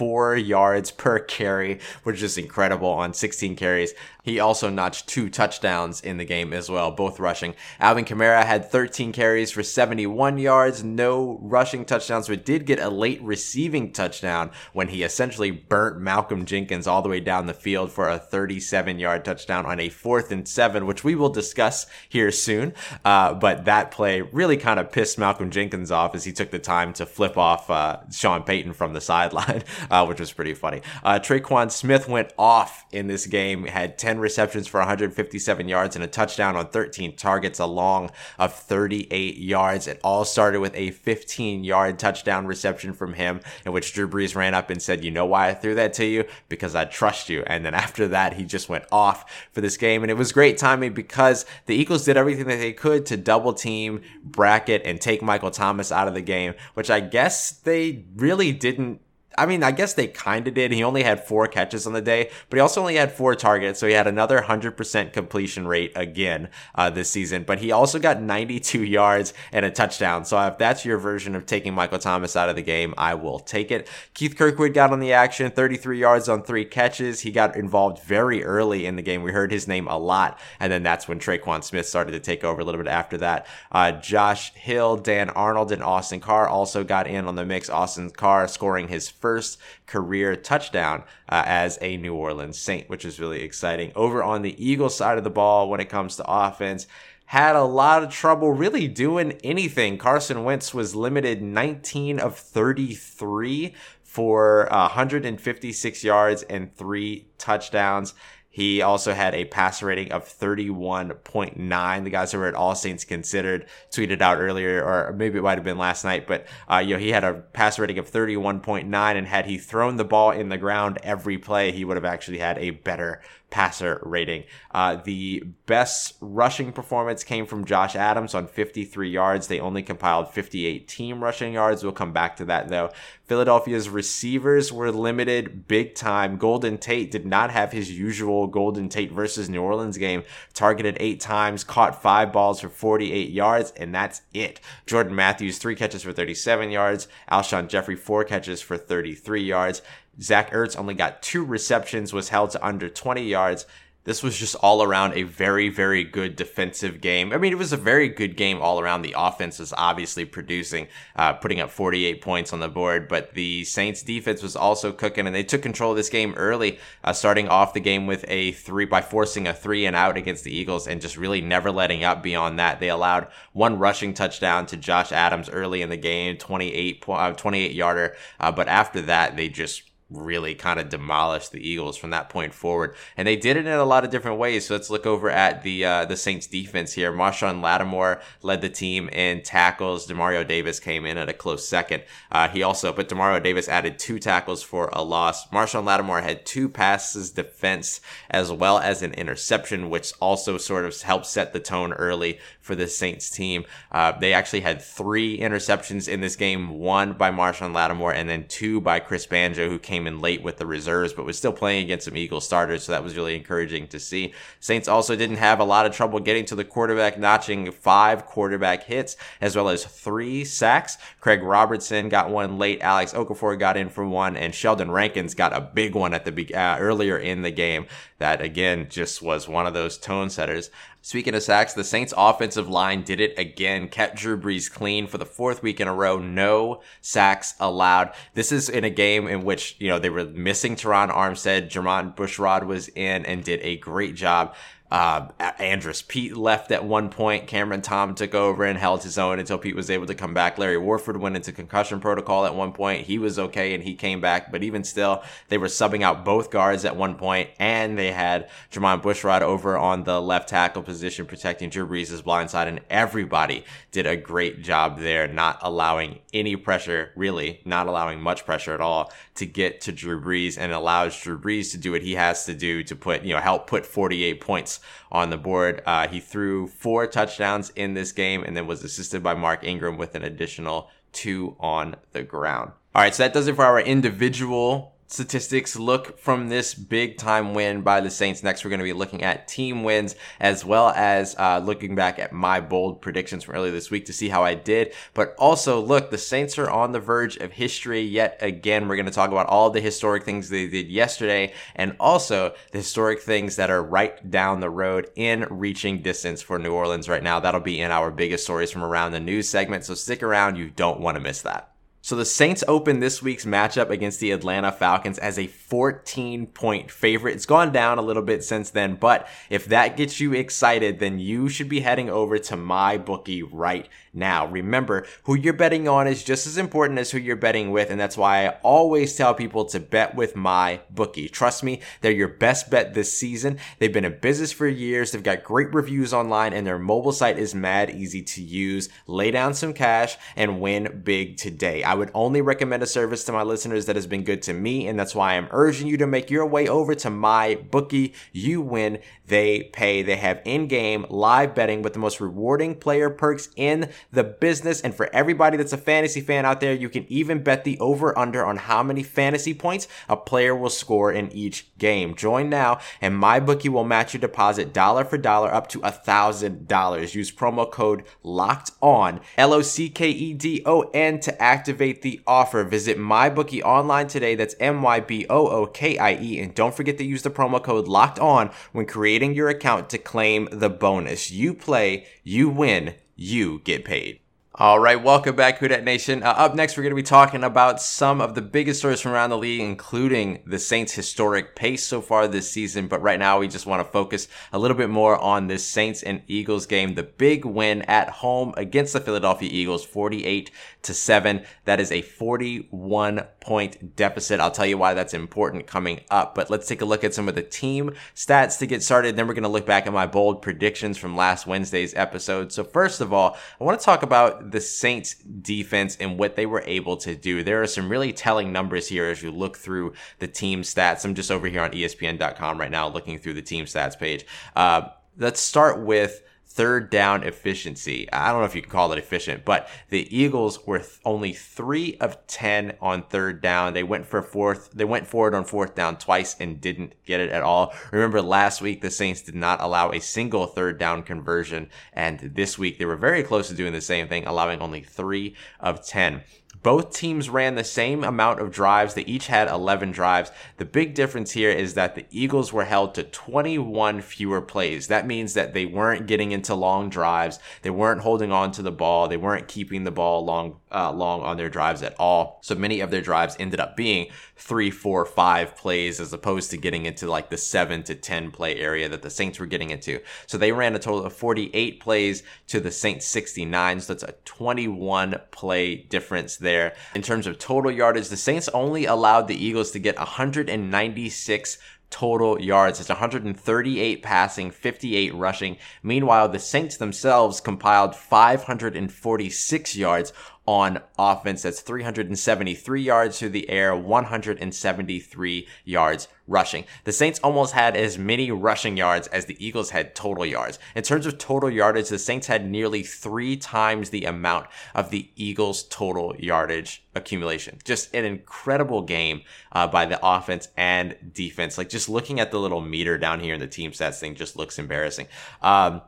6.4 0.00 0.46
yards 0.46 0.90
per 0.90 1.18
carry, 1.18 1.78
which 2.02 2.22
is 2.22 2.38
incredible 2.38 2.88
on 2.88 3.12
16 3.12 3.56
carries. 3.56 3.92
He 4.22 4.38
also 4.38 4.68
notched 4.68 5.08
two 5.08 5.30
touchdowns 5.30 6.00
in 6.00 6.18
the 6.18 6.24
game 6.24 6.52
as 6.52 6.70
well, 6.70 6.90
both 6.90 7.18
rushing. 7.18 7.54
Alvin 7.78 8.04
Kamara 8.04 8.44
had 8.44 8.70
13 8.70 9.12
carries 9.12 9.50
for 9.50 9.62
71 9.62 10.38
yards, 10.38 10.84
no 10.84 11.38
rushing 11.40 11.84
touchdowns, 11.84 12.28
but 12.28 12.44
did 12.44 12.66
get 12.66 12.78
a 12.78 12.90
late 12.90 13.20
receiving 13.22 13.92
touchdown 13.92 14.50
when 14.72 14.88
he 14.88 15.02
essentially 15.02 15.50
burnt 15.50 15.98
Malcolm 15.98 16.44
Jenkins 16.44 16.86
all 16.86 17.02
the 17.02 17.08
way 17.08 17.20
down 17.20 17.46
the 17.46 17.54
field 17.54 17.90
for 17.90 18.08
a 18.08 18.18
37 18.18 18.98
yard 18.98 19.24
touchdown 19.24 19.64
on 19.64 19.80
a 19.80 19.88
fourth 19.88 20.30
and 20.30 20.46
seven, 20.46 20.86
which 20.86 21.02
we 21.02 21.14
will 21.14 21.30
discuss 21.30 21.86
here 22.08 22.30
soon. 22.30 22.74
Uh, 23.04 23.32
but 23.32 23.64
that 23.64 23.90
play 23.90 24.20
really 24.20 24.56
kind 24.56 24.78
of 24.78 24.92
pissed 24.92 25.18
Malcolm 25.18 25.50
Jenkins 25.50 25.90
off 25.90 26.14
as 26.14 26.24
he 26.24 26.32
took 26.32 26.50
the 26.50 26.58
time 26.58 26.92
to 26.92 27.06
flip 27.06 27.38
off 27.38 27.70
uh, 27.70 27.98
Sean 28.10 28.42
Payton 28.42 28.74
from 28.74 28.92
the 28.92 29.00
sideline, 29.00 29.62
uh, 29.90 30.04
which 30.06 30.20
was 30.20 30.32
pretty 30.32 30.54
funny. 30.54 30.80
Uh, 31.02 31.18
Tre'Quan 31.18 31.70
Smith 31.70 32.08
went 32.08 32.32
off 32.38 32.86
in 32.92 33.08
this 33.08 33.26
game, 33.26 33.64
had 33.66 33.98
10 33.98 34.18
receptions 34.18 34.66
for 34.66 34.78
157 34.78 35.68
yards 35.68 35.96
and 35.96 36.04
a 36.04 36.08
touchdown 36.08 36.56
on 36.56 36.68
13 36.68 37.16
targets, 37.16 37.58
a 37.58 37.66
long 37.66 38.10
of 38.38 38.54
38 38.54 39.36
yards. 39.36 39.86
It 39.86 40.00
all 40.02 40.24
started 40.24 40.60
with 40.60 40.74
a 40.74 40.90
15 40.90 41.64
yard 41.64 41.98
touchdown 41.98 42.46
reception 42.46 42.92
from 42.92 43.14
him, 43.14 43.40
in 43.66 43.72
which 43.72 43.92
Drew 43.92 44.08
Brees 44.08 44.34
ran 44.34 44.54
up 44.54 44.70
and 44.70 44.80
said, 44.80 45.04
You 45.04 45.10
know 45.10 45.26
why 45.26 45.48
I 45.48 45.54
threw 45.54 45.74
that 45.74 45.92
to 45.94 46.04
you? 46.04 46.24
Because 46.48 46.74
I 46.74 46.84
trust 46.84 47.28
you. 47.28 47.42
And 47.46 47.64
then 47.64 47.74
after 47.74 48.08
that, 48.08 48.34
he 48.34 48.44
just 48.44 48.68
went 48.68 48.84
off 48.92 49.48
for 49.52 49.60
this 49.60 49.76
game. 49.76 50.02
And 50.02 50.10
it 50.10 50.16
was 50.16 50.32
great 50.32 50.58
timing 50.58 50.92
because 50.92 51.44
the 51.66 51.74
Eagles 51.74 52.04
did 52.04 52.16
everything 52.16 52.46
that 52.46 52.58
they 52.58 52.72
could 52.72 53.06
to 53.06 53.16
double 53.16 53.52
team, 53.52 54.02
bracket, 54.22 54.82
and 54.84 55.00
take 55.00 55.22
Michael 55.22 55.50
Thomas 55.50 55.90
out 55.90 56.08
of 56.08 56.14
the 56.14 56.20
game, 56.20 56.54
which 56.74 56.90
I 56.90 57.00
guess 57.00 57.50
they 57.50 58.04
really 58.16 58.52
didn't 58.52 59.00
I 59.38 59.46
mean, 59.46 59.62
I 59.62 59.70
guess 59.70 59.94
they 59.94 60.08
kind 60.08 60.48
of 60.48 60.54
did. 60.54 60.72
He 60.72 60.82
only 60.82 61.04
had 61.04 61.24
four 61.24 61.46
catches 61.46 61.86
on 61.86 61.92
the 61.92 62.02
day, 62.02 62.30
but 62.48 62.56
he 62.56 62.60
also 62.60 62.80
only 62.80 62.96
had 62.96 63.12
four 63.12 63.36
targets. 63.36 63.78
So 63.78 63.86
he 63.86 63.92
had 63.92 64.08
another 64.08 64.40
100% 64.40 65.12
completion 65.12 65.68
rate 65.68 65.92
again 65.94 66.48
uh, 66.74 66.90
this 66.90 67.10
season. 67.10 67.44
But 67.44 67.60
he 67.60 67.70
also 67.70 68.00
got 68.00 68.20
92 68.20 68.84
yards 68.84 69.32
and 69.52 69.64
a 69.64 69.70
touchdown. 69.70 70.24
So 70.24 70.40
if 70.46 70.58
that's 70.58 70.84
your 70.84 70.98
version 70.98 71.36
of 71.36 71.46
taking 71.46 71.74
Michael 71.74 72.00
Thomas 72.00 72.34
out 72.34 72.48
of 72.48 72.56
the 72.56 72.62
game, 72.62 72.92
I 72.98 73.14
will 73.14 73.38
take 73.38 73.70
it. 73.70 73.88
Keith 74.14 74.36
Kirkwood 74.36 74.74
got 74.74 74.92
on 74.92 74.98
the 74.98 75.12
action, 75.12 75.50
33 75.50 75.98
yards 75.98 76.28
on 76.28 76.42
three 76.42 76.64
catches. 76.64 77.20
He 77.20 77.30
got 77.30 77.54
involved 77.54 78.02
very 78.02 78.42
early 78.42 78.84
in 78.84 78.96
the 78.96 79.02
game. 79.02 79.22
We 79.22 79.30
heard 79.30 79.52
his 79.52 79.68
name 79.68 79.86
a 79.86 79.96
lot. 79.96 80.40
And 80.58 80.72
then 80.72 80.82
that's 80.82 81.06
when 81.06 81.20
Tre'Quan 81.20 81.62
Smith 81.62 81.86
started 81.86 82.12
to 82.12 82.20
take 82.20 82.42
over 82.42 82.62
a 82.62 82.64
little 82.64 82.82
bit 82.82 82.90
after 82.90 83.16
that. 83.18 83.46
Uh, 83.70 83.92
Josh 83.92 84.52
Hill, 84.54 84.96
Dan 84.96 85.30
Arnold, 85.30 85.70
and 85.70 85.84
Austin 85.84 86.20
Carr 86.20 86.48
also 86.48 86.82
got 86.82 87.06
in 87.06 87.26
on 87.26 87.36
the 87.36 87.46
mix. 87.46 87.70
Austin 87.70 88.10
Carr 88.10 88.48
scoring 88.48 88.88
his 88.88 89.08
first 89.20 89.58
career 89.86 90.34
touchdown 90.34 91.04
uh, 91.28 91.42
as 91.46 91.78
a 91.80 91.96
New 91.96 92.14
Orleans 92.14 92.58
Saint, 92.58 92.88
which 92.88 93.04
is 93.04 93.20
really 93.20 93.42
exciting. 93.42 93.92
Over 93.94 94.22
on 94.22 94.42
the 94.42 94.64
Eagles 94.64 94.96
side 94.96 95.18
of 95.18 95.24
the 95.24 95.30
ball, 95.30 95.68
when 95.68 95.80
it 95.80 95.88
comes 95.88 96.16
to 96.16 96.24
offense, 96.26 96.86
had 97.26 97.54
a 97.54 97.62
lot 97.62 98.02
of 98.02 98.10
trouble 98.10 98.50
really 98.50 98.88
doing 98.88 99.32
anything. 99.44 99.96
Carson 99.98 100.42
Wentz 100.42 100.74
was 100.74 100.96
limited 100.96 101.40
19 101.40 102.18
of 102.18 102.36
33 102.36 103.72
for 104.02 104.72
uh, 104.72 104.88
156 104.88 106.02
yards 106.02 106.42
and 106.42 106.74
three 106.74 107.28
touchdowns. 107.38 108.14
He 108.52 108.82
also 108.82 109.14
had 109.14 109.32
a 109.34 109.44
passer 109.44 109.86
rating 109.86 110.10
of 110.10 110.24
31.9. 110.24 112.04
The 112.04 112.10
guys 112.10 112.34
over 112.34 112.48
at 112.48 112.54
All 112.56 112.74
Saints 112.74 113.04
Considered 113.04 113.66
tweeted 113.92 114.20
out 114.20 114.40
earlier, 114.40 114.82
or 114.82 115.12
maybe 115.12 115.38
it 115.38 115.42
might 115.42 115.56
have 115.56 115.64
been 115.64 115.78
last 115.78 116.04
night, 116.04 116.26
but 116.26 116.46
uh, 116.68 116.78
you 116.78 116.94
know 116.94 117.00
he 117.00 117.10
had 117.10 117.22
a 117.22 117.34
passer 117.34 117.82
rating 117.82 117.98
of 117.98 118.10
31.9, 118.10 119.16
and 119.16 119.26
had 119.28 119.46
he 119.46 119.56
thrown 119.56 119.96
the 119.96 120.04
ball 120.04 120.32
in 120.32 120.48
the 120.48 120.58
ground 120.58 120.98
every 121.04 121.38
play, 121.38 121.70
he 121.70 121.84
would 121.84 121.96
have 121.96 122.04
actually 122.04 122.38
had 122.38 122.58
a 122.58 122.70
better 122.70 123.22
passer 123.50 124.00
rating. 124.04 124.44
Uh, 124.70 124.96
the 124.96 125.42
best 125.66 126.14
rushing 126.20 126.72
performance 126.72 127.24
came 127.24 127.46
from 127.46 127.64
Josh 127.64 127.96
Adams 127.96 128.34
on 128.34 128.46
53 128.46 129.10
yards. 129.10 129.48
They 129.48 129.60
only 129.60 129.82
compiled 129.82 130.32
58 130.32 130.88
team 130.88 131.22
rushing 131.22 131.52
yards. 131.52 131.82
We'll 131.82 131.92
come 131.92 132.12
back 132.12 132.36
to 132.36 132.44
that 132.46 132.68
though. 132.68 132.90
Philadelphia's 133.24 133.88
receivers 133.88 134.72
were 134.72 134.90
limited 134.90 135.68
big 135.68 135.94
time. 135.94 136.36
Golden 136.36 136.78
Tate 136.78 137.12
did 137.12 137.24
not 137.24 137.50
have 137.52 137.70
his 137.70 137.96
usual 137.96 138.48
Golden 138.48 138.88
Tate 138.88 139.12
versus 139.12 139.48
New 139.48 139.62
Orleans 139.62 139.98
game. 139.98 140.24
Targeted 140.52 140.96
eight 140.98 141.20
times, 141.20 141.62
caught 141.62 142.02
five 142.02 142.32
balls 142.32 142.60
for 142.60 142.68
48 142.68 143.30
yards, 143.30 143.72
and 143.76 143.94
that's 143.94 144.22
it. 144.34 144.60
Jordan 144.84 145.14
Matthews, 145.14 145.58
three 145.58 145.76
catches 145.76 146.02
for 146.02 146.12
37 146.12 146.72
yards. 146.72 147.06
Alshon 147.30 147.68
Jeffery, 147.68 147.94
four 147.94 148.24
catches 148.24 148.60
for 148.60 148.76
33 148.76 149.44
yards. 149.44 149.82
Zach 150.20 150.52
Ertz 150.52 150.78
only 150.78 150.94
got 150.94 151.22
two 151.22 151.44
receptions, 151.44 152.12
was 152.12 152.28
held 152.28 152.50
to 152.50 152.64
under 152.64 152.88
20 152.88 153.22
yards. 153.22 153.66
This 154.04 154.22
was 154.22 154.38
just 154.38 154.54
all 154.56 154.82
around 154.82 155.12
a 155.12 155.24
very, 155.24 155.68
very 155.68 156.04
good 156.04 156.34
defensive 156.34 157.02
game. 157.02 157.34
I 157.34 157.36
mean, 157.36 157.52
it 157.52 157.58
was 157.58 157.74
a 157.74 157.76
very 157.76 158.08
good 158.08 158.34
game 158.34 158.58
all 158.58 158.80
around. 158.80 159.02
The 159.02 159.14
offense 159.16 159.58
was 159.58 159.74
obviously 159.76 160.24
producing, 160.24 160.88
uh, 161.16 161.34
putting 161.34 161.60
up 161.60 161.70
48 161.70 162.22
points 162.22 162.54
on 162.54 162.60
the 162.60 162.68
board, 162.68 163.08
but 163.08 163.34
the 163.34 163.62
Saints 163.64 164.02
defense 164.02 164.42
was 164.42 164.56
also 164.56 164.90
cooking 164.90 165.26
and 165.26 165.36
they 165.36 165.42
took 165.42 165.60
control 165.60 165.90
of 165.90 165.98
this 165.98 166.08
game 166.08 166.32
early, 166.38 166.78
uh, 167.04 167.12
starting 167.12 167.48
off 167.48 167.74
the 167.74 167.80
game 167.80 168.06
with 168.06 168.24
a 168.26 168.52
three 168.52 168.86
by 168.86 169.02
forcing 169.02 169.46
a 169.46 169.52
three 169.52 169.84
and 169.84 169.94
out 169.94 170.16
against 170.16 170.44
the 170.44 170.56
Eagles 170.56 170.86
and 170.86 171.02
just 171.02 171.18
really 171.18 171.42
never 171.42 171.70
letting 171.70 172.02
up 172.02 172.22
beyond 172.22 172.58
that. 172.58 172.80
They 172.80 172.88
allowed 172.88 173.28
one 173.52 173.78
rushing 173.78 174.14
touchdown 174.14 174.64
to 174.66 174.78
Josh 174.78 175.12
Adams 175.12 175.50
early 175.50 175.82
in 175.82 175.90
the 175.90 175.98
game, 175.98 176.38
28, 176.38 177.04
uh, 177.06 177.32
28 177.34 177.72
yarder. 177.72 178.16
Uh, 178.40 178.50
but 178.50 178.66
after 178.66 179.02
that, 179.02 179.36
they 179.36 179.50
just 179.50 179.89
really 180.10 180.54
kind 180.54 180.80
of 180.80 180.88
demolished 180.88 181.52
the 181.52 181.66
Eagles 181.66 181.96
from 181.96 182.10
that 182.10 182.28
point 182.28 182.52
forward. 182.52 182.94
And 183.16 183.26
they 183.26 183.36
did 183.36 183.56
it 183.56 183.66
in 183.66 183.72
a 183.72 183.84
lot 183.84 184.04
of 184.04 184.10
different 184.10 184.38
ways. 184.38 184.66
So 184.66 184.74
let's 184.74 184.90
look 184.90 185.06
over 185.06 185.30
at 185.30 185.62
the 185.62 185.84
uh, 185.84 186.04
the 186.04 186.16
Saints 186.16 186.46
defense 186.46 186.92
here. 186.92 187.12
Marshon 187.12 187.62
Lattimore 187.62 188.20
led 188.42 188.60
the 188.60 188.68
team 188.68 189.08
in 189.10 189.42
tackles. 189.42 190.06
Demario 190.06 190.46
Davis 190.46 190.80
came 190.80 191.06
in 191.06 191.16
at 191.16 191.28
a 191.28 191.32
close 191.32 191.66
second. 191.66 192.02
Uh, 192.30 192.48
he 192.48 192.62
also, 192.62 192.92
but 192.92 193.08
Demario 193.08 193.42
Davis 193.42 193.68
added 193.68 193.98
two 193.98 194.18
tackles 194.18 194.62
for 194.62 194.90
a 194.92 195.02
loss. 195.02 195.48
Marshon 195.48 195.84
Lattimore 195.84 196.22
had 196.22 196.44
two 196.44 196.68
passes 196.68 197.30
defense 197.30 198.00
as 198.30 198.50
well 198.50 198.78
as 198.78 199.02
an 199.02 199.14
interception, 199.14 199.90
which 199.90 200.12
also 200.20 200.58
sort 200.58 200.84
of 200.84 201.00
helped 201.02 201.26
set 201.26 201.52
the 201.52 201.60
tone 201.60 201.92
early 201.92 202.38
for 202.60 202.74
the 202.74 202.88
Saints 202.88 203.30
team. 203.30 203.64
Uh, 203.90 204.12
they 204.12 204.32
actually 204.32 204.60
had 204.60 204.82
three 204.82 205.38
interceptions 205.38 206.08
in 206.08 206.20
this 206.20 206.36
game, 206.36 206.70
one 206.78 207.12
by 207.12 207.30
Marshon 207.30 207.74
Lattimore 207.74 208.14
and 208.14 208.28
then 208.28 208.46
two 208.48 208.80
by 208.80 209.00
Chris 209.00 209.26
Banjo, 209.26 209.68
who 209.68 209.78
came 209.78 209.99
in 210.06 210.20
late 210.20 210.42
with 210.42 210.58
the 210.58 210.66
reserves, 210.66 211.12
but 211.12 211.24
was 211.24 211.38
still 211.38 211.52
playing 211.52 211.84
against 211.84 212.06
some 212.06 212.16
Eagles 212.16 212.44
starters. 212.44 212.84
So 212.84 212.92
that 212.92 213.04
was 213.04 213.16
really 213.16 213.36
encouraging 213.36 213.88
to 213.88 213.98
see. 213.98 214.34
Saints 214.60 214.88
also 214.88 215.16
didn't 215.16 215.36
have 215.36 215.60
a 215.60 215.64
lot 215.64 215.86
of 215.86 215.94
trouble 215.94 216.20
getting 216.20 216.44
to 216.46 216.54
the 216.54 216.64
quarterback, 216.64 217.18
notching 217.18 217.70
five 217.70 218.26
quarterback 218.26 218.84
hits 218.84 219.16
as 219.40 219.56
well 219.56 219.68
as 219.68 219.84
three 219.84 220.44
sacks. 220.44 220.98
Craig 221.20 221.42
Robertson 221.42 222.08
got 222.08 222.30
one 222.30 222.58
late. 222.58 222.80
Alex 222.80 223.12
Okafor 223.12 223.58
got 223.58 223.76
in 223.76 223.88
for 223.88 224.06
one, 224.06 224.36
and 224.36 224.54
Sheldon 224.54 224.90
Rankins 224.90 225.34
got 225.34 225.52
a 225.52 225.60
big 225.60 225.94
one 225.94 226.14
at 226.14 226.24
the 226.24 226.54
uh, 226.54 226.78
earlier 226.78 227.16
in 227.16 227.42
the 227.42 227.50
game. 227.50 227.86
That 228.18 228.40
again 228.40 228.88
just 228.90 229.22
was 229.22 229.48
one 229.48 229.66
of 229.66 229.74
those 229.74 229.98
tone 229.98 230.30
setters. 230.30 230.70
Speaking 231.02 231.34
of 231.34 231.42
sacks, 231.42 231.72
the 231.72 231.82
Saints 231.82 232.12
offensive 232.14 232.68
line 232.68 233.02
did 233.02 233.20
it 233.20 233.38
again, 233.38 233.88
kept 233.88 234.16
Drew 234.16 234.38
Brees 234.38 234.70
clean 234.70 235.06
for 235.06 235.16
the 235.16 235.24
fourth 235.24 235.62
week 235.62 235.80
in 235.80 235.88
a 235.88 235.94
row. 235.94 236.18
No 236.18 236.82
sacks 237.00 237.54
allowed. 237.58 238.12
This 238.34 238.52
is 238.52 238.68
in 238.68 238.84
a 238.84 238.90
game 238.90 239.26
in 239.26 239.42
which, 239.42 239.76
you 239.78 239.88
know, 239.88 239.98
they 239.98 240.10
were 240.10 240.26
missing 240.26 240.76
Terron 240.76 241.10
Armstead. 241.10 241.70
Jermon 241.70 242.14
Bushrod 242.14 242.66
was 242.66 242.88
in 242.88 243.24
and 243.24 243.42
did 243.42 243.60
a 243.62 243.78
great 243.78 244.14
job 244.14 244.54
uh, 244.90 245.28
Andrus 245.58 246.02
Peat 246.02 246.36
left 246.36 246.72
at 246.72 246.84
one 246.84 247.10
point. 247.10 247.46
Cameron 247.46 247.80
Tom 247.80 248.14
took 248.14 248.34
over 248.34 248.64
and 248.64 248.76
held 248.76 249.04
his 249.04 249.18
own 249.18 249.38
until 249.38 249.58
Peat 249.58 249.76
was 249.76 249.88
able 249.88 250.06
to 250.06 250.14
come 250.16 250.34
back. 250.34 250.58
Larry 250.58 250.78
Warford 250.78 251.16
went 251.16 251.36
into 251.36 251.52
concussion 251.52 252.00
protocol 252.00 252.44
at 252.44 252.54
one 252.54 252.72
point. 252.72 253.06
He 253.06 253.18
was 253.18 253.38
okay 253.38 253.72
and 253.74 253.84
he 253.84 253.94
came 253.94 254.20
back, 254.20 254.50
but 254.50 254.64
even 254.64 254.82
still, 254.82 255.22
they 255.48 255.58
were 255.58 255.68
subbing 255.68 256.02
out 256.02 256.24
both 256.24 256.50
guards 256.50 256.84
at 256.84 256.96
one 256.96 257.14
point, 257.14 257.50
and 257.58 257.96
they 257.96 258.10
had 258.10 258.48
Jermon 258.72 259.00
Bushrod 259.00 259.42
over 259.42 259.78
on 259.78 260.02
the 260.02 260.20
left 260.20 260.48
tackle 260.48 260.82
position 260.82 261.24
protecting 261.24 261.70
Drew 261.70 261.86
Brees' 261.86 262.24
blind 262.24 262.50
side, 262.50 262.66
and 262.66 262.80
everybody 262.90 263.64
did 263.92 264.06
a 264.06 264.16
great 264.16 264.62
job 264.62 264.98
there, 264.98 265.28
not 265.28 265.58
allowing 265.62 266.18
any 266.34 266.56
pressure, 266.56 267.12
really, 267.14 267.60
not 267.64 267.86
allowing 267.86 268.20
much 268.20 268.44
pressure 268.44 268.74
at 268.74 268.80
all 268.80 269.12
to 269.36 269.46
get 269.46 269.80
to 269.82 269.92
Drew 269.92 270.20
Brees, 270.20 270.58
and 270.58 270.72
allows 270.72 271.20
Drew 271.20 271.38
Brees 271.38 271.70
to 271.70 271.78
do 271.78 271.92
what 271.92 272.02
he 272.02 272.14
has 272.14 272.44
to 272.46 272.54
do 272.54 272.82
to 272.84 272.96
put, 272.96 273.22
you 273.22 273.34
know, 273.34 273.40
help 273.40 273.68
put 273.68 273.86
48 273.86 274.40
points 274.40 274.79
on 275.10 275.30
the 275.30 275.36
board. 275.36 275.82
Uh, 275.86 276.08
he 276.08 276.20
threw 276.20 276.66
four 276.66 277.06
touchdowns 277.06 277.70
in 277.76 277.94
this 277.94 278.12
game 278.12 278.42
and 278.42 278.56
then 278.56 278.66
was 278.66 278.84
assisted 278.84 279.22
by 279.22 279.34
Mark 279.34 279.64
Ingram 279.64 279.96
with 279.96 280.14
an 280.14 280.22
additional 280.22 280.90
two 281.12 281.56
on 281.58 281.96
the 282.12 282.22
ground. 282.22 282.72
All 282.94 283.02
right, 283.02 283.14
so 283.14 283.22
that 283.22 283.32
does 283.32 283.46
it 283.46 283.56
for 283.56 283.64
our 283.64 283.80
individual 283.80 284.94
statistics 285.10 285.76
look 285.76 286.18
from 286.18 286.48
this 286.48 286.72
big 286.72 287.18
time 287.18 287.52
win 287.52 287.82
by 287.82 288.00
the 288.00 288.10
Saints. 288.10 288.42
Next, 288.42 288.64
we're 288.64 288.70
going 288.70 288.78
to 288.78 288.84
be 288.84 288.92
looking 288.92 289.22
at 289.24 289.48
team 289.48 289.82
wins 289.82 290.14
as 290.38 290.64
well 290.64 290.90
as 290.90 291.34
uh, 291.36 291.58
looking 291.58 291.96
back 291.96 292.18
at 292.18 292.32
my 292.32 292.60
bold 292.60 293.02
predictions 293.02 293.42
from 293.42 293.56
earlier 293.56 293.72
this 293.72 293.90
week 293.90 294.06
to 294.06 294.12
see 294.12 294.28
how 294.28 294.44
I 294.44 294.54
did. 294.54 294.92
But 295.12 295.34
also, 295.36 295.80
look, 295.80 296.10
the 296.10 296.18
Saints 296.18 296.58
are 296.58 296.70
on 296.70 296.92
the 296.92 297.00
verge 297.00 297.36
of 297.36 297.52
history 297.52 298.00
yet 298.00 298.38
again. 298.40 298.86
We're 298.86 298.96
going 298.96 299.06
to 299.06 299.12
talk 299.12 299.32
about 299.32 299.48
all 299.48 299.70
the 299.70 299.80
historic 299.80 300.24
things 300.24 300.48
they 300.48 300.68
did 300.68 300.88
yesterday 300.88 301.52
and 301.74 301.96
also 301.98 302.54
the 302.70 302.78
historic 302.78 303.20
things 303.20 303.56
that 303.56 303.70
are 303.70 303.82
right 303.82 304.30
down 304.30 304.60
the 304.60 304.70
road 304.70 305.10
in 305.16 305.46
reaching 305.50 306.02
distance 306.02 306.40
for 306.40 306.58
New 306.58 306.72
Orleans 306.72 307.08
right 307.08 307.22
now. 307.22 307.40
That'll 307.40 307.60
be 307.60 307.80
in 307.80 307.90
our 307.90 308.12
biggest 308.12 308.44
stories 308.44 308.70
from 308.70 308.84
around 308.84 309.10
the 309.10 309.20
news 309.20 309.48
segment. 309.48 309.84
So 309.84 309.94
stick 309.94 310.22
around. 310.22 310.56
You 310.56 310.70
don't 310.70 311.00
want 311.00 311.16
to 311.16 311.20
miss 311.20 311.42
that. 311.42 311.70
So 312.02 312.16
the 312.16 312.24
Saints 312.24 312.64
open 312.66 313.00
this 313.00 313.22
week's 313.22 313.44
matchup 313.44 313.90
against 313.90 314.20
the 314.20 314.30
Atlanta 314.30 314.72
Falcons 314.72 315.18
as 315.18 315.38
a 315.38 315.46
14 315.46 316.46
point 316.46 316.90
favorite. 316.90 317.34
It's 317.34 317.44
gone 317.44 317.72
down 317.72 317.98
a 317.98 318.02
little 318.02 318.22
bit 318.22 318.42
since 318.42 318.70
then, 318.70 318.94
but 318.94 319.28
if 319.50 319.66
that 319.66 319.98
gets 319.98 320.18
you 320.18 320.32
excited, 320.32 320.98
then 320.98 321.18
you 321.18 321.50
should 321.50 321.68
be 321.68 321.80
heading 321.80 322.08
over 322.08 322.38
to 322.38 322.56
my 322.56 322.96
bookie 322.96 323.42
right 323.42 323.86
now. 324.12 324.46
Remember, 324.46 325.06
who 325.24 325.36
you're 325.36 325.52
betting 325.52 325.88
on 325.88 326.06
is 326.06 326.24
just 326.24 326.46
as 326.46 326.58
important 326.58 326.98
as 326.98 327.10
who 327.10 327.18
you're 327.18 327.36
betting 327.36 327.70
with, 327.70 327.90
and 327.90 328.00
that's 328.00 328.16
why 328.16 328.46
I 328.46 328.50
always 328.62 329.16
tell 329.16 329.34
people 329.34 329.64
to 329.66 329.80
bet 329.80 330.14
with 330.14 330.36
my 330.36 330.80
bookie. 330.90 331.28
Trust 331.28 331.62
me, 331.62 331.80
they're 332.00 332.12
your 332.12 332.28
best 332.28 332.70
bet 332.70 332.94
this 332.94 333.12
season. 333.12 333.58
They've 333.78 333.92
been 333.92 334.04
in 334.04 334.18
business 334.20 334.52
for 334.52 334.66
years. 334.66 335.12
They've 335.12 335.22
got 335.22 335.44
great 335.44 335.72
reviews 335.72 336.12
online 336.12 336.52
and 336.52 336.66
their 336.66 336.78
mobile 336.78 337.12
site 337.12 337.38
is 337.38 337.54
mad 337.54 337.90
easy 337.90 338.22
to 338.22 338.42
use. 338.42 338.88
Lay 339.06 339.30
down 339.30 339.54
some 339.54 339.72
cash 339.72 340.16
and 340.36 340.60
win 340.60 341.02
big 341.04 341.36
today. 341.36 341.82
I 341.82 341.94
would 341.94 342.10
only 342.14 342.40
recommend 342.40 342.82
a 342.82 342.86
service 342.86 343.24
to 343.24 343.32
my 343.32 343.42
listeners 343.42 343.86
that 343.86 343.96
has 343.96 344.06
been 344.06 344.24
good 344.24 344.42
to 344.42 344.52
me, 344.52 344.86
and 344.86 344.98
that's 344.98 345.14
why 345.14 345.34
I'm 345.34 345.48
urging 345.50 345.86
you 345.86 345.96
to 345.98 346.06
make 346.06 346.30
your 346.30 346.46
way 346.46 346.68
over 346.68 346.94
to 346.94 347.10
my 347.10 347.56
bookie. 347.70 348.14
You 348.32 348.60
win, 348.60 348.98
they 349.26 349.64
pay. 349.72 350.02
They 350.02 350.16
have 350.16 350.40
in-game 350.44 351.06
live 351.08 351.54
betting 351.54 351.82
with 351.82 351.92
the 351.92 351.98
most 351.98 352.20
rewarding 352.20 352.74
player 352.74 353.10
perks 353.10 353.48
in 353.56 353.90
the 354.12 354.24
business. 354.24 354.80
And 354.80 354.94
for 354.94 355.08
everybody 355.14 355.56
that's 355.56 355.72
a 355.72 355.78
fantasy 355.78 356.20
fan 356.20 356.44
out 356.44 356.60
there, 356.60 356.74
you 356.74 356.88
can 356.88 357.06
even 357.08 357.42
bet 357.42 357.64
the 357.64 357.78
over 357.78 358.16
under 358.18 358.44
on 358.44 358.56
how 358.56 358.82
many 358.82 359.02
fantasy 359.02 359.54
points 359.54 359.88
a 360.08 360.16
player 360.16 360.54
will 360.54 360.70
score 360.70 361.12
in 361.12 361.30
each 361.32 361.76
game. 361.78 362.14
Join 362.14 362.48
now, 362.50 362.78
and 363.00 363.16
my 363.16 363.40
bookie 363.40 363.68
will 363.68 363.84
match 363.84 364.14
your 364.14 364.20
deposit 364.20 364.72
dollar 364.72 365.04
for 365.04 365.18
dollar 365.18 365.52
up 365.52 365.68
to 365.68 365.80
a 365.80 365.90
thousand 365.90 366.68
dollars. 366.68 367.14
Use 367.14 367.30
promo 367.30 367.70
code 367.70 368.04
locked 368.22 368.72
on 368.80 369.20
L 369.36 369.52
O 369.52 369.62
C 369.62 369.88
K 369.88 370.10
E 370.10 370.34
D 370.34 370.62
O 370.66 370.82
N 370.94 371.20
to 371.20 371.42
activate 371.42 372.02
the 372.02 372.20
offer. 372.26 372.64
Visit 372.64 372.98
MyBookie 372.98 373.62
online 373.62 374.06
today. 374.06 374.34
That's 374.34 374.54
M 374.60 374.82
Y 374.82 375.00
B 375.00 375.26
O 375.28 375.48
O 375.48 375.66
K 375.66 375.98
I 375.98 376.14
E. 376.14 376.38
And 376.40 376.54
don't 376.54 376.74
forget 376.74 376.98
to 376.98 377.04
use 377.04 377.22
the 377.22 377.30
promo 377.30 377.62
code 377.62 377.88
locked 377.88 378.18
on 378.18 378.50
when 378.72 378.86
creating 378.86 379.34
your 379.34 379.48
account 379.48 379.90
to 379.90 379.98
claim 379.98 380.48
the 380.50 380.70
bonus. 380.70 381.30
You 381.30 381.54
play, 381.54 382.06
you 382.22 382.48
win, 382.48 382.94
you 383.20 383.60
get 383.64 383.84
paid. 383.84 384.18
All 384.60 384.78
right, 384.78 385.02
welcome 385.02 385.36
back, 385.36 385.56
Who 385.56 385.68
Dat 385.68 385.84
Nation. 385.84 386.22
Uh, 386.22 386.34
up 386.36 386.54
next, 386.54 386.76
we're 386.76 386.82
going 386.82 386.90
to 386.90 386.94
be 386.94 387.02
talking 387.02 387.44
about 387.44 387.80
some 387.80 388.20
of 388.20 388.34
the 388.34 388.42
biggest 388.42 388.80
stories 388.80 389.00
from 389.00 389.12
around 389.12 389.30
the 389.30 389.38
league, 389.38 389.62
including 389.62 390.42
the 390.44 390.58
Saints' 390.58 390.92
historic 390.92 391.56
pace 391.56 391.82
so 391.82 392.02
far 392.02 392.28
this 392.28 392.50
season. 392.50 392.86
But 392.86 393.00
right 393.00 393.18
now, 393.18 393.38
we 393.38 393.48
just 393.48 393.64
want 393.64 393.80
to 393.80 393.90
focus 393.90 394.28
a 394.52 394.58
little 394.58 394.76
bit 394.76 394.90
more 394.90 395.18
on 395.18 395.46
this 395.46 395.66
Saints 395.66 396.02
and 396.02 396.20
Eagles 396.26 396.66
game. 396.66 396.94
The 396.94 397.04
big 397.04 397.46
win 397.46 397.80
at 397.84 398.10
home 398.10 398.52
against 398.58 398.92
the 398.92 399.00
Philadelphia 399.00 399.48
Eagles, 399.50 399.82
48 399.82 400.50
to 400.82 400.92
7. 400.92 401.42
That 401.64 401.80
is 401.80 401.90
a 401.90 402.02
41 402.02 403.24
point 403.40 403.96
deficit. 403.96 404.40
I'll 404.40 404.50
tell 404.50 404.66
you 404.66 404.76
why 404.76 404.92
that's 404.92 405.14
important 405.14 405.66
coming 405.66 406.00
up. 406.10 406.34
But 406.34 406.50
let's 406.50 406.68
take 406.68 406.82
a 406.82 406.84
look 406.84 407.02
at 407.02 407.14
some 407.14 407.30
of 407.30 407.34
the 407.34 407.42
team 407.42 407.94
stats 408.14 408.58
to 408.58 408.66
get 408.66 408.82
started. 408.82 409.16
Then 409.16 409.26
we're 409.26 409.32
going 409.32 409.42
to 409.44 409.48
look 409.48 409.64
back 409.64 409.86
at 409.86 409.92
my 409.94 410.06
bold 410.06 410.42
predictions 410.42 410.98
from 410.98 411.16
last 411.16 411.46
Wednesday's 411.46 411.94
episode. 411.94 412.52
So, 412.52 412.62
first 412.62 413.00
of 413.00 413.14
all, 413.14 413.38
I 413.58 413.64
want 413.64 413.80
to 413.80 413.84
talk 413.84 414.02
about 414.02 414.49
the 414.50 414.60
Saints 414.60 415.14
defense 415.14 415.96
and 416.00 416.18
what 416.18 416.36
they 416.36 416.46
were 416.46 416.62
able 416.66 416.96
to 416.98 417.14
do, 417.14 417.42
there 417.42 417.62
are 417.62 417.66
some 417.66 417.88
really 417.88 418.12
telling 418.12 418.52
numbers 418.52 418.88
here 418.88 419.06
as 419.06 419.22
you 419.22 419.30
look 419.30 419.56
through 419.56 419.94
the 420.18 420.28
team 420.28 420.62
stats. 420.62 421.04
I'm 421.04 421.14
just 421.14 421.30
over 421.30 421.48
here 421.48 421.62
on 421.62 421.70
ESPN.com 421.70 422.58
right 422.58 422.70
now 422.70 422.88
looking 422.88 423.18
through 423.18 423.34
the 423.34 423.42
team 423.42 423.64
stats 423.64 423.98
page. 423.98 424.24
Uh, 424.56 424.88
let's 425.18 425.40
start 425.40 425.80
with 425.80 426.22
third 426.52 426.90
down 426.90 427.22
efficiency. 427.22 428.12
I 428.12 428.32
don't 428.32 428.40
know 428.40 428.46
if 428.46 428.56
you 428.56 428.62
can 428.62 428.70
call 428.70 428.92
it 428.92 428.98
efficient, 428.98 429.44
but 429.44 429.68
the 429.88 430.14
Eagles 430.14 430.66
were 430.66 430.80
th- 430.80 430.98
only 431.04 431.32
three 431.32 431.96
of 432.00 432.26
10 432.26 432.76
on 432.80 433.04
third 433.04 433.40
down. 433.40 433.72
They 433.72 433.84
went 433.84 434.04
for 434.04 434.20
fourth, 434.20 434.70
they 434.74 434.84
went 434.84 435.06
forward 435.06 435.32
on 435.34 435.44
fourth 435.44 435.76
down 435.76 435.96
twice 435.96 436.34
and 436.40 436.60
didn't 436.60 436.94
get 437.04 437.20
it 437.20 437.30
at 437.30 437.44
all. 437.44 437.72
Remember 437.92 438.20
last 438.20 438.60
week, 438.60 438.80
the 438.80 438.90
Saints 438.90 439.22
did 439.22 439.36
not 439.36 439.60
allow 439.60 439.92
a 439.92 440.00
single 440.00 440.46
third 440.46 440.76
down 440.76 441.04
conversion. 441.04 441.68
And 441.92 442.18
this 442.18 442.58
week 442.58 442.78
they 442.78 442.84
were 442.84 442.96
very 442.96 443.22
close 443.22 443.46
to 443.48 443.54
doing 443.54 443.72
the 443.72 443.80
same 443.80 444.08
thing, 444.08 444.26
allowing 444.26 444.60
only 444.60 444.82
three 444.82 445.36
of 445.60 445.86
10. 445.86 446.22
Both 446.62 446.92
teams 446.92 447.30
ran 447.30 447.54
the 447.54 447.64
same 447.64 448.04
amount 448.04 448.40
of 448.40 448.50
drives. 448.50 448.92
They 448.92 449.02
each 449.02 449.28
had 449.28 449.48
11 449.48 449.92
drives. 449.92 450.30
The 450.58 450.66
big 450.66 450.94
difference 450.94 451.30
here 451.32 451.50
is 451.50 451.72
that 451.72 451.94
the 451.94 452.04
Eagles 452.10 452.52
were 452.52 452.66
held 452.66 452.94
to 452.94 453.02
21 453.02 454.02
fewer 454.02 454.42
plays. 454.42 454.88
That 454.88 455.06
means 455.06 455.32
that 455.32 455.54
they 455.54 455.64
weren't 455.64 456.06
getting 456.06 456.32
into 456.32 456.54
long 456.54 456.90
drives. 456.90 457.38
They 457.62 457.70
weren't 457.70 458.02
holding 458.02 458.30
on 458.30 458.52
to 458.52 458.62
the 458.62 458.70
ball. 458.70 459.08
They 459.08 459.16
weren't 459.16 459.48
keeping 459.48 459.84
the 459.84 459.90
ball 459.90 460.22
long, 460.22 460.59
uh, 460.72 460.92
long 460.92 461.22
on 461.22 461.36
their 461.36 461.50
drives 461.50 461.82
at 461.82 461.94
all. 461.98 462.38
So 462.42 462.54
many 462.54 462.80
of 462.80 462.90
their 462.90 463.00
drives 463.00 463.36
ended 463.38 463.60
up 463.60 463.76
being 463.76 464.10
three, 464.36 464.70
four, 464.70 465.04
five 465.04 465.56
plays 465.56 466.00
as 466.00 466.12
opposed 466.12 466.50
to 466.50 466.56
getting 466.56 466.86
into 466.86 467.08
like 467.08 467.30
the 467.30 467.36
seven 467.36 467.82
to 467.84 467.94
10 467.94 468.30
play 468.30 468.56
area 468.56 468.88
that 468.88 469.02
the 469.02 469.10
Saints 469.10 469.38
were 469.38 469.46
getting 469.46 469.70
into. 469.70 470.00
So 470.26 470.38
they 470.38 470.52
ran 470.52 470.74
a 470.74 470.78
total 470.78 471.04
of 471.04 471.12
48 471.12 471.80
plays 471.80 472.22
to 472.48 472.60
the 472.60 472.70
Saints 472.70 473.06
69. 473.06 473.80
So 473.80 473.92
that's 473.92 474.02
a 474.02 474.14
21 474.24 475.16
play 475.30 475.76
difference 475.76 476.36
there. 476.36 476.74
In 476.94 477.02
terms 477.02 477.26
of 477.26 477.38
total 477.38 477.70
yardage, 477.70 478.08
the 478.08 478.16
Saints 478.16 478.48
only 478.48 478.86
allowed 478.86 479.28
the 479.28 479.44
Eagles 479.44 479.70
to 479.72 479.78
get 479.78 479.98
196 479.98 481.58
total 481.90 482.40
yards. 482.40 482.80
It's 482.80 482.88
138 482.88 484.02
passing, 484.02 484.50
58 484.50 485.14
rushing. 485.14 485.56
Meanwhile, 485.82 486.28
the 486.28 486.38
Saints 486.38 486.76
themselves 486.76 487.40
compiled 487.40 487.94
546 487.94 489.76
yards 489.76 490.12
on 490.46 490.80
offense. 490.98 491.42
That's 491.42 491.60
373 491.60 492.82
yards 492.82 493.18
through 493.18 493.28
the 493.30 493.48
air, 493.48 493.76
173 493.76 495.48
yards 495.64 496.08
rushing. 496.26 496.64
The 496.84 496.92
Saints 496.92 497.20
almost 497.20 497.52
had 497.52 497.76
as 497.76 497.98
many 497.98 498.30
rushing 498.30 498.76
yards 498.76 499.06
as 499.08 499.26
the 499.26 499.44
Eagles 499.44 499.70
had 499.70 499.94
total 499.94 500.24
yards. 500.24 500.58
In 500.74 500.82
terms 500.82 501.06
of 501.06 501.18
total 501.18 501.50
yardage, 501.50 501.88
the 501.88 501.98
Saints 501.98 502.26
had 502.26 502.48
nearly 502.48 502.82
three 502.82 503.36
times 503.36 503.90
the 503.90 504.04
amount 504.04 504.46
of 504.74 504.90
the 504.90 505.10
Eagles' 505.16 505.64
total 505.64 506.14
yardage 506.18 506.84
accumulation. 506.94 507.58
Just 507.64 507.94
an 507.94 508.04
incredible 508.04 508.82
game 508.82 509.22
uh, 509.52 509.66
by 509.66 509.86
the 509.86 509.98
offense 510.02 510.48
and 510.56 510.96
defense. 511.12 511.58
Like 511.58 511.68
just 511.68 511.88
looking 511.88 512.20
at 512.20 512.30
the 512.30 512.40
little 512.40 512.60
meter 512.60 512.96
down 512.96 513.20
here 513.20 513.34
in 513.34 513.40
the 513.40 513.46
team 513.46 513.72
stats 513.72 514.00
thing 514.00 514.14
just 514.14 514.36
looks 514.36 514.58
embarrassing. 514.58 515.06
Um, 515.42 515.82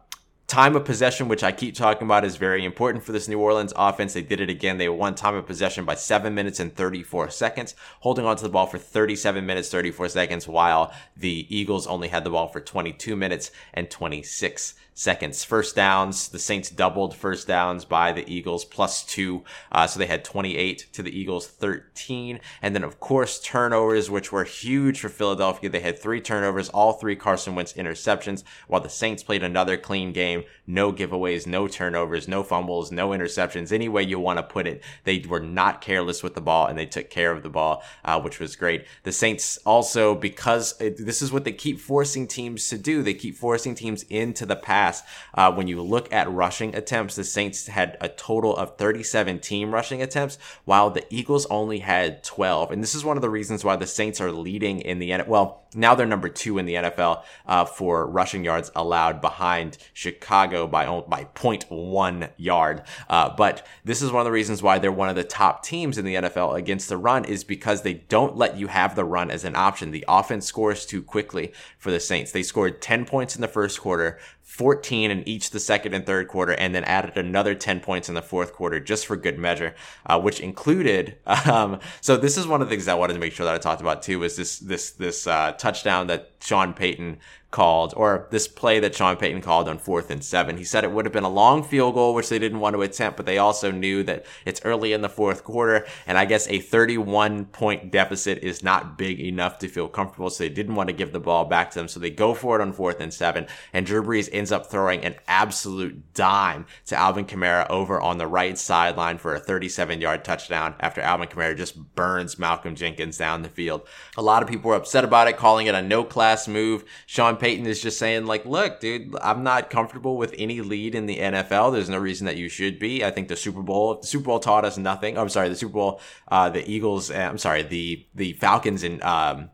Time 0.52 0.76
of 0.76 0.84
possession, 0.84 1.28
which 1.28 1.42
I 1.42 1.50
keep 1.50 1.74
talking 1.74 2.06
about, 2.06 2.26
is 2.26 2.36
very 2.36 2.66
important 2.66 3.02
for 3.02 3.12
this 3.12 3.26
New 3.26 3.40
Orleans 3.40 3.72
offense. 3.74 4.12
They 4.12 4.20
did 4.20 4.38
it 4.38 4.50
again. 4.50 4.76
They 4.76 4.86
won 4.86 5.14
time 5.14 5.34
of 5.34 5.46
possession 5.46 5.86
by 5.86 5.94
7 5.94 6.34
minutes 6.34 6.60
and 6.60 6.76
34 6.76 7.30
seconds, 7.30 7.74
holding 8.00 8.26
on 8.26 8.36
to 8.36 8.42
the 8.42 8.50
ball 8.50 8.66
for 8.66 8.76
37 8.76 9.46
minutes, 9.46 9.70
34 9.70 10.10
seconds, 10.10 10.46
while 10.46 10.92
the 11.16 11.46
Eagles 11.48 11.86
only 11.86 12.08
had 12.08 12.22
the 12.22 12.28
ball 12.28 12.48
for 12.48 12.60
22 12.60 13.16
minutes 13.16 13.50
and 13.72 13.90
26 13.90 14.74
seconds. 14.94 15.44
First 15.44 15.74
downs, 15.74 16.28
the 16.28 16.38
Saints 16.38 16.70
doubled 16.70 17.16
first 17.16 17.46
downs 17.46 17.84
by 17.84 18.12
the 18.12 18.30
Eagles 18.32 18.64
plus 18.64 19.04
two. 19.04 19.42
Uh, 19.70 19.86
so 19.86 19.98
they 19.98 20.06
had 20.06 20.24
28 20.24 20.86
to 20.92 21.02
the 21.02 21.18
Eagles 21.18 21.46
13. 21.46 22.40
And 22.60 22.74
then, 22.74 22.84
of 22.84 23.00
course, 23.00 23.40
turnovers, 23.40 24.10
which 24.10 24.32
were 24.32 24.44
huge 24.44 25.00
for 25.00 25.08
Philadelphia. 25.08 25.70
They 25.70 25.80
had 25.80 25.98
three 25.98 26.20
turnovers, 26.20 26.68
all 26.68 26.92
three 26.92 27.16
Carson 27.16 27.54
Wentz 27.54 27.72
interceptions, 27.72 28.44
while 28.68 28.80
the 28.80 28.88
Saints 28.88 29.22
played 29.22 29.42
another 29.42 29.76
clean 29.76 30.12
game. 30.12 30.44
No 30.66 30.92
giveaways, 30.92 31.46
no 31.46 31.68
turnovers, 31.68 32.28
no 32.28 32.42
fumbles, 32.42 32.92
no 32.92 33.10
interceptions, 33.10 33.72
any 33.72 33.88
way 33.88 34.02
you 34.02 34.18
want 34.18 34.38
to 34.38 34.42
put 34.42 34.66
it. 34.66 34.82
They 35.04 35.24
were 35.26 35.40
not 35.40 35.80
careless 35.80 36.22
with 36.22 36.34
the 36.34 36.40
ball 36.40 36.66
and 36.66 36.78
they 36.78 36.86
took 36.86 37.10
care 37.10 37.32
of 37.32 37.42
the 37.42 37.50
ball, 37.50 37.82
uh, 38.04 38.20
which 38.20 38.38
was 38.38 38.56
great. 38.56 38.86
The 39.04 39.12
Saints 39.12 39.58
also, 39.64 40.14
because 40.14 40.80
it, 40.80 41.04
this 41.04 41.22
is 41.22 41.32
what 41.32 41.44
they 41.44 41.52
keep 41.52 41.80
forcing 41.80 42.26
teams 42.26 42.68
to 42.68 42.78
do, 42.78 43.02
they 43.02 43.14
keep 43.14 43.36
forcing 43.36 43.74
teams 43.74 44.04
into 44.04 44.44
the 44.44 44.56
pass 44.56 44.81
pass. 44.82 45.02
Uh, 45.34 45.52
when 45.52 45.68
you 45.68 45.80
look 45.80 46.12
at 46.12 46.30
rushing 46.30 46.74
attempts, 46.74 47.16
the 47.16 47.24
Saints 47.24 47.66
had 47.66 47.96
a 48.00 48.08
total 48.08 48.56
of 48.56 48.76
37 48.76 49.38
team 49.38 49.72
rushing 49.72 50.02
attempts, 50.02 50.38
while 50.64 50.90
the 50.90 51.04
Eagles 51.08 51.46
only 51.46 51.78
had 51.78 52.24
12. 52.24 52.72
And 52.72 52.82
this 52.82 52.94
is 52.94 53.04
one 53.04 53.16
of 53.16 53.22
the 53.22 53.30
reasons 53.30 53.64
why 53.64 53.76
the 53.76 53.86
Saints 53.86 54.20
are 54.20 54.32
leading 54.32 54.80
in 54.80 54.98
the 54.98 55.10
NFL. 55.10 55.28
Well, 55.28 55.62
now 55.74 55.94
they're 55.94 56.06
number 56.06 56.28
two 56.28 56.58
in 56.58 56.66
the 56.66 56.74
NFL 56.74 57.22
uh, 57.46 57.64
for 57.64 58.06
rushing 58.06 58.44
yards 58.44 58.70
allowed 58.74 59.20
behind 59.20 59.78
Chicago 59.92 60.66
by 60.66 60.82
by 61.08 61.24
0.1 61.34 62.30
yard. 62.36 62.82
Uh, 63.08 63.34
but 63.34 63.66
this 63.84 64.02
is 64.02 64.10
one 64.10 64.20
of 64.20 64.24
the 64.24 64.32
reasons 64.32 64.62
why 64.62 64.78
they're 64.78 64.92
one 64.92 65.08
of 65.08 65.16
the 65.16 65.24
top 65.24 65.64
teams 65.64 65.96
in 65.96 66.04
the 66.04 66.16
NFL 66.16 66.56
against 66.56 66.88
the 66.88 66.96
run 66.96 67.24
is 67.24 67.44
because 67.44 67.82
they 67.82 67.94
don't 67.94 68.36
let 68.36 68.56
you 68.56 68.66
have 68.66 68.94
the 68.94 69.04
run 69.04 69.30
as 69.30 69.44
an 69.44 69.56
option. 69.56 69.90
The 69.90 70.04
offense 70.08 70.46
scores 70.46 70.84
too 70.84 71.02
quickly 71.02 71.52
for 71.78 71.90
the 71.90 72.00
Saints. 72.00 72.32
They 72.32 72.42
scored 72.42 72.82
10 72.82 73.06
points 73.06 73.34
in 73.34 73.40
the 73.40 73.48
first 73.48 73.80
quarter, 73.80 74.18
14 74.42 75.10
in 75.10 75.26
each 75.28 75.50
the 75.50 75.60
second 75.60 75.94
and 75.94 76.04
third 76.04 76.28
quarter, 76.28 76.52
and 76.52 76.74
then 76.74 76.84
added 76.84 77.16
another 77.16 77.54
10 77.54 77.80
points 77.80 78.08
in 78.08 78.14
the 78.14 78.22
fourth 78.22 78.52
quarter 78.52 78.78
just 78.80 79.06
for 79.06 79.16
good 79.16 79.38
measure, 79.38 79.74
uh, 80.06 80.20
which 80.20 80.40
included. 80.40 81.16
Um, 81.52 81.80
so 82.00 82.16
this 82.16 82.38
is 82.38 82.46
one 82.46 82.62
of 82.62 82.68
the 82.68 82.74
things 82.74 82.88
I 82.88 82.94
wanted 82.94 83.14
to 83.14 83.18
make 83.18 83.32
sure 83.32 83.44
that 83.44 83.54
I 83.54 83.58
talked 83.58 83.80
about 83.80 84.02
too. 84.02 84.20
Was 84.20 84.36
this 84.36 84.58
this 84.60 84.92
this 84.92 85.26
uh, 85.26 85.52
touchdown 85.52 86.06
that 86.06 86.30
Sean 86.40 86.72
Payton 86.72 87.18
called, 87.52 87.94
or 87.96 88.26
this 88.30 88.48
play 88.48 88.80
that 88.80 88.94
Sean 88.94 89.16
Payton 89.16 89.42
called 89.42 89.68
on 89.68 89.78
fourth 89.78 90.10
and 90.10 90.24
seven. 90.24 90.56
He 90.56 90.64
said 90.64 90.82
it 90.82 90.90
would 90.90 91.04
have 91.04 91.12
been 91.12 91.22
a 91.22 91.28
long 91.28 91.62
field 91.62 91.94
goal, 91.94 92.14
which 92.14 92.28
they 92.28 92.38
didn't 92.38 92.58
want 92.58 92.74
to 92.74 92.82
attempt, 92.82 93.16
but 93.16 93.26
they 93.26 93.38
also 93.38 93.70
knew 93.70 94.02
that 94.02 94.26
it's 94.44 94.64
early 94.64 94.92
in 94.92 95.02
the 95.02 95.08
fourth 95.08 95.44
quarter. 95.44 95.86
And 96.06 96.18
I 96.18 96.24
guess 96.24 96.48
a 96.48 96.58
31 96.58 97.44
point 97.46 97.92
deficit 97.92 98.38
is 98.38 98.64
not 98.64 98.98
big 98.98 99.20
enough 99.20 99.58
to 99.58 99.68
feel 99.68 99.86
comfortable. 99.86 100.30
So 100.30 100.42
they 100.42 100.50
didn't 100.50 100.74
want 100.74 100.88
to 100.88 100.94
give 100.94 101.12
the 101.12 101.20
ball 101.20 101.44
back 101.44 101.70
to 101.70 101.78
them. 101.78 101.88
So 101.88 102.00
they 102.00 102.10
go 102.10 102.34
for 102.34 102.58
it 102.58 102.62
on 102.62 102.72
fourth 102.72 103.00
and 103.00 103.12
seven. 103.12 103.46
And 103.72 103.86
Drew 103.86 104.02
Brees 104.02 104.28
ends 104.32 104.50
up 104.50 104.66
throwing 104.66 105.04
an 105.04 105.16
absolute 105.28 106.14
dime 106.14 106.66
to 106.86 106.96
Alvin 106.96 107.26
Kamara 107.26 107.68
over 107.68 108.00
on 108.00 108.16
the 108.16 108.26
right 108.26 108.56
sideline 108.56 109.18
for 109.18 109.34
a 109.34 109.40
37 109.40 110.00
yard 110.00 110.24
touchdown 110.24 110.74
after 110.80 111.02
Alvin 111.02 111.28
Kamara 111.28 111.56
just 111.56 111.94
burns 111.94 112.38
Malcolm 112.38 112.74
Jenkins 112.74 113.18
down 113.18 113.42
the 113.42 113.48
field. 113.50 113.86
A 114.16 114.22
lot 114.22 114.42
of 114.42 114.48
people 114.48 114.70
were 114.70 114.76
upset 114.76 115.04
about 115.04 115.28
it, 115.28 115.36
calling 115.36 115.66
it 115.66 115.74
a 115.74 115.82
no 115.82 116.02
class 116.02 116.48
move. 116.48 116.84
Sean 117.06 117.36
Payton 117.42 117.66
is 117.66 117.82
just 117.82 117.98
saying, 117.98 118.26
like, 118.26 118.46
look, 118.46 118.78
dude, 118.78 119.16
I'm 119.20 119.42
not 119.42 119.68
comfortable 119.68 120.16
with 120.16 120.32
any 120.38 120.60
lead 120.60 120.94
in 120.94 121.06
the 121.06 121.18
NFL. 121.18 121.72
There's 121.72 121.88
no 121.88 121.98
reason 121.98 122.26
that 122.26 122.36
you 122.36 122.48
should 122.48 122.78
be. 122.78 123.04
I 123.04 123.10
think 123.10 123.26
the 123.26 123.34
Super 123.34 123.62
Bowl, 123.62 123.96
the 123.96 124.06
Super 124.06 124.26
Bowl 124.26 124.38
taught 124.38 124.64
us 124.64 124.78
nothing. 124.78 125.18
I'm 125.18 125.28
sorry, 125.28 125.48
the 125.48 125.56
Super 125.56 125.72
Bowl, 125.72 126.00
uh, 126.28 126.50
the 126.50 126.64
Eagles, 126.70 127.10
uh, 127.10 127.14
I'm 127.14 127.38
sorry, 127.38 127.64
the 127.64 128.06
the 128.14 128.34
Falcons 128.34 128.84
and 128.84 129.02
um, 129.02 129.50